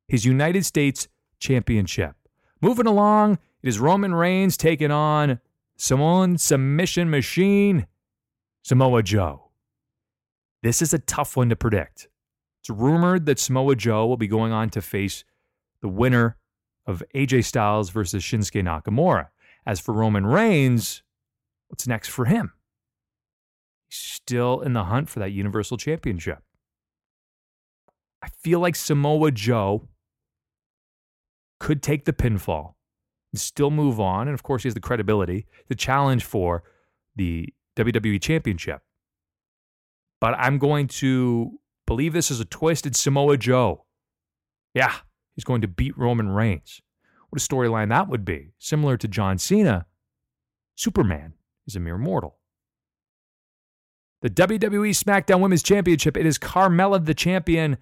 his 0.08 0.24
United 0.24 0.64
States 0.64 1.08
Championship. 1.38 2.16
Moving 2.60 2.86
along, 2.86 3.38
it 3.62 3.68
is 3.68 3.78
Roman 3.78 4.14
Reigns 4.14 4.56
taking 4.56 4.90
on 4.90 5.40
Samoan 5.76 6.36
submission 6.36 7.10
machine, 7.10 7.86
Samoa 8.62 9.02
Joe. 9.02 9.49
This 10.62 10.82
is 10.82 10.92
a 10.92 10.98
tough 10.98 11.36
one 11.36 11.48
to 11.48 11.56
predict. 11.56 12.08
It's 12.60 12.70
rumored 12.70 13.26
that 13.26 13.38
Samoa 13.38 13.76
Joe 13.76 14.06
will 14.06 14.16
be 14.16 14.26
going 14.28 14.52
on 14.52 14.70
to 14.70 14.82
face 14.82 15.24
the 15.80 15.88
winner 15.88 16.36
of 16.86 17.02
AJ 17.14 17.44
Styles 17.44 17.90
versus 17.90 18.22
Shinsuke 18.22 18.62
Nakamura. 18.62 19.28
As 19.66 19.80
for 19.80 19.92
Roman 19.92 20.26
Reigns, 20.26 21.02
what's 21.68 21.86
next 21.86 22.08
for 22.08 22.26
him? 22.26 22.52
He's 23.88 23.98
still 23.98 24.60
in 24.60 24.72
the 24.72 24.84
hunt 24.84 25.08
for 25.08 25.20
that 25.20 25.32
Universal 25.32 25.78
Championship. 25.78 26.42
I 28.22 28.28
feel 28.28 28.60
like 28.60 28.76
Samoa 28.76 29.30
Joe 29.30 29.88
could 31.58 31.82
take 31.82 32.04
the 32.04 32.12
pinfall 32.12 32.74
and 33.32 33.40
still 33.40 33.70
move 33.70 34.00
on. 34.00 34.28
And 34.28 34.34
of 34.34 34.42
course, 34.42 34.62
he 34.62 34.66
has 34.66 34.74
the 34.74 34.80
credibility 34.80 35.46
to 35.68 35.74
challenge 35.74 36.24
for 36.24 36.62
the 37.16 37.48
WWE 37.76 38.20
Championship. 38.20 38.82
But 40.20 40.34
I'm 40.38 40.58
going 40.58 40.86
to 40.88 41.58
believe 41.86 42.12
this 42.12 42.30
is 42.30 42.40
a 42.40 42.44
twisted 42.44 42.94
Samoa 42.94 43.36
Joe. 43.36 43.84
Yeah, 44.74 44.94
he's 45.34 45.44
going 45.44 45.62
to 45.62 45.68
beat 45.68 45.96
Roman 45.96 46.28
Reigns. 46.28 46.80
What 47.30 47.40
a 47.40 47.44
storyline 47.44 47.88
that 47.88 48.08
would 48.08 48.24
be. 48.24 48.52
Similar 48.58 48.96
to 48.98 49.08
John 49.08 49.38
Cena, 49.38 49.86
Superman 50.76 51.34
is 51.66 51.76
a 51.76 51.80
mere 51.80 51.98
mortal. 51.98 52.38
The 54.22 54.30
WWE 54.30 54.90
SmackDown 54.90 55.40
Women's 55.40 55.62
Championship, 55.62 56.16
it 56.16 56.26
is 56.26 56.38
Carmella 56.38 57.04
the 57.04 57.14
champion 57.14 57.78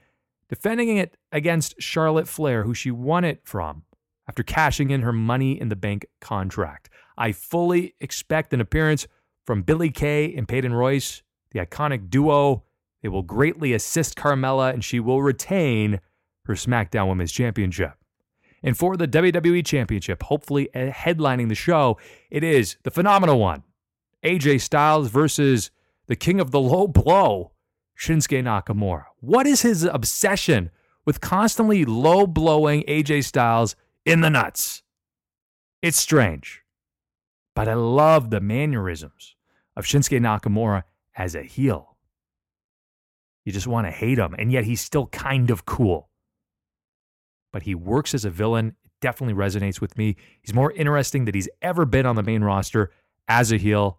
defending 0.48 0.96
it 0.96 1.16
against 1.32 1.74
Charlotte 1.80 2.28
Flair, 2.28 2.62
who 2.62 2.74
she 2.74 2.90
won 2.90 3.24
it 3.24 3.40
from 3.44 3.82
after 4.28 4.42
cashing 4.42 4.90
in 4.90 5.02
her 5.02 5.12
money 5.12 5.60
in 5.60 5.68
the 5.68 5.76
bank 5.76 6.06
contract. 6.20 6.90
I 7.16 7.32
fully 7.32 7.94
expect 8.00 8.52
an 8.52 8.60
appearance 8.60 9.08
from 9.46 9.62
Billie 9.62 9.90
Kay 9.90 10.34
and 10.34 10.46
Peyton 10.46 10.74
Royce, 10.74 11.22
the 11.52 11.60
iconic 11.60 12.10
duo. 12.10 12.64
They 13.02 13.08
will 13.08 13.22
greatly 13.22 13.72
assist 13.72 14.16
Carmella 14.16 14.72
and 14.72 14.84
she 14.84 15.00
will 15.00 15.22
retain 15.22 16.00
her 16.44 16.54
SmackDown 16.54 17.08
Women's 17.08 17.32
Championship. 17.32 17.92
And 18.62 18.76
for 18.76 18.96
the 18.96 19.06
WWE 19.06 19.64
Championship, 19.64 20.22
hopefully 20.24 20.68
eh, 20.74 20.90
headlining 20.90 21.48
the 21.48 21.54
show, 21.54 21.98
it 22.30 22.42
is 22.42 22.76
the 22.82 22.90
phenomenal 22.90 23.38
one 23.38 23.62
AJ 24.24 24.60
Styles 24.62 25.08
versus 25.08 25.70
the 26.06 26.16
king 26.16 26.40
of 26.40 26.50
the 26.50 26.60
low 26.60 26.88
blow, 26.88 27.52
Shinsuke 27.98 28.42
Nakamura. 28.42 29.04
What 29.20 29.46
is 29.46 29.62
his 29.62 29.84
obsession 29.84 30.70
with 31.04 31.20
constantly 31.20 31.84
low 31.84 32.26
blowing 32.26 32.82
AJ 32.88 33.24
Styles 33.24 33.76
in 34.04 34.22
the 34.22 34.30
nuts? 34.30 34.82
It's 35.82 35.98
strange. 35.98 36.62
But 37.54 37.68
I 37.68 37.74
love 37.74 38.30
the 38.30 38.40
mannerisms 38.40 39.36
of 39.76 39.84
Shinsuke 39.84 40.20
Nakamura 40.20 40.84
as 41.18 41.34
a 41.34 41.42
heel. 41.42 41.96
You 43.44 43.52
just 43.52 43.66
want 43.66 43.86
to 43.86 43.90
hate 43.90 44.18
him, 44.18 44.34
and 44.38 44.52
yet 44.52 44.64
he's 44.64 44.80
still 44.80 45.08
kind 45.08 45.50
of 45.50 45.66
cool. 45.66 46.08
But 47.52 47.64
he 47.64 47.74
works 47.74 48.14
as 48.14 48.24
a 48.24 48.30
villain. 48.30 48.76
It 48.84 48.90
definitely 49.00 49.34
resonates 49.34 49.80
with 49.80 49.98
me. 49.98 50.16
He's 50.40 50.54
more 50.54 50.72
interesting 50.72 51.24
than 51.24 51.34
he's 51.34 51.48
ever 51.60 51.84
been 51.84 52.06
on 52.06 52.14
the 52.14 52.22
main 52.22 52.42
roster 52.42 52.92
as 53.26 53.50
a 53.50 53.56
heel. 53.56 53.98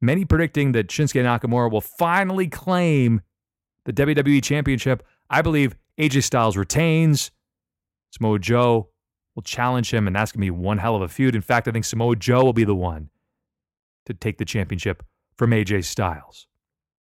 Many 0.00 0.24
predicting 0.24 0.72
that 0.72 0.88
Shinsuke 0.88 1.22
Nakamura 1.22 1.70
will 1.70 1.80
finally 1.80 2.48
claim 2.48 3.22
the 3.84 3.92
WWE 3.92 4.42
Championship. 4.42 5.06
I 5.30 5.42
believe 5.42 5.76
AJ 5.98 6.24
Styles 6.24 6.56
retains. 6.56 7.30
Samoa 8.10 8.38
Joe 8.38 8.88
will 9.34 9.42
challenge 9.42 9.92
him, 9.92 10.06
and 10.06 10.16
that's 10.16 10.32
going 10.32 10.40
to 10.40 10.46
be 10.46 10.50
one 10.50 10.78
hell 10.78 10.96
of 10.96 11.02
a 11.02 11.08
feud. 11.08 11.34
In 11.34 11.42
fact, 11.42 11.68
I 11.68 11.70
think 11.70 11.84
Samoa 11.84 12.16
Joe 12.16 12.42
will 12.42 12.52
be 12.52 12.64
the 12.64 12.74
one 12.74 13.10
to 14.06 14.14
take 14.14 14.38
the 14.38 14.44
championship 14.44 15.02
from 15.36 15.50
AJ 15.50 15.84
Styles. 15.84 16.46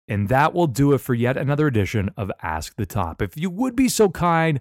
And 0.08 0.30
that 0.30 0.54
will 0.54 0.68
do 0.68 0.94
it 0.94 1.00
for 1.00 1.14
yet 1.14 1.38
another 1.38 1.68
edition 1.68 2.10
of 2.18 2.32
Ask 2.42 2.76
the 2.76 2.86
Top. 2.86 3.22
If 3.22 3.38
you 3.38 3.50
would 3.50 3.76
be 3.76 3.88
so 3.88 4.10
kind, 4.10 4.60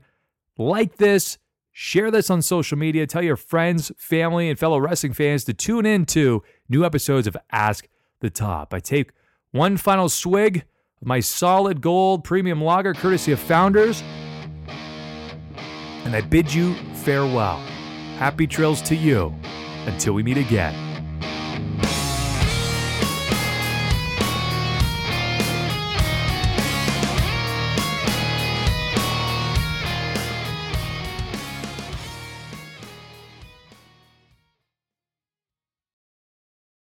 like 0.57 0.97
this, 0.97 1.39
share 1.73 2.11
this 2.11 2.31
on 2.31 2.43
social 2.43 2.79
media, 2.79 3.07
tell 3.07 3.23
your 3.23 3.37
friends, 3.37 3.91
family, 3.97 4.49
and 4.49 4.59
fellow 4.59 4.79
wrestling 4.79 5.13
fans 5.13 5.45
to 5.45 5.55
tune 5.55 5.87
in 5.87 6.07
to 6.07 6.43
new 6.69 6.85
episodes 6.85 7.27
of 7.27 7.37
Ask 7.51 7.89
the 8.21 8.31
top. 8.31 8.75
I 8.75 8.81
take 8.81 9.11
one 9.53 9.77
final 9.77 10.09
swig 10.09 10.65
of 11.01 11.07
my 11.07 11.21
solid 11.21 11.81
gold 11.81 12.25
premium 12.25 12.63
lager, 12.63 12.95
courtesy 12.95 13.33
of 13.33 13.41
Founders, 13.41 14.03
and 16.05 16.15
I 16.15 16.21
bid 16.21 16.53
you 16.53 16.75
farewell. 16.95 17.59
Happy 18.19 18.47
trails 18.47 18.83
to 18.83 18.95
you 18.95 19.35
until 19.87 20.13
we 20.13 20.23
meet 20.23 20.37
again. 20.37 20.90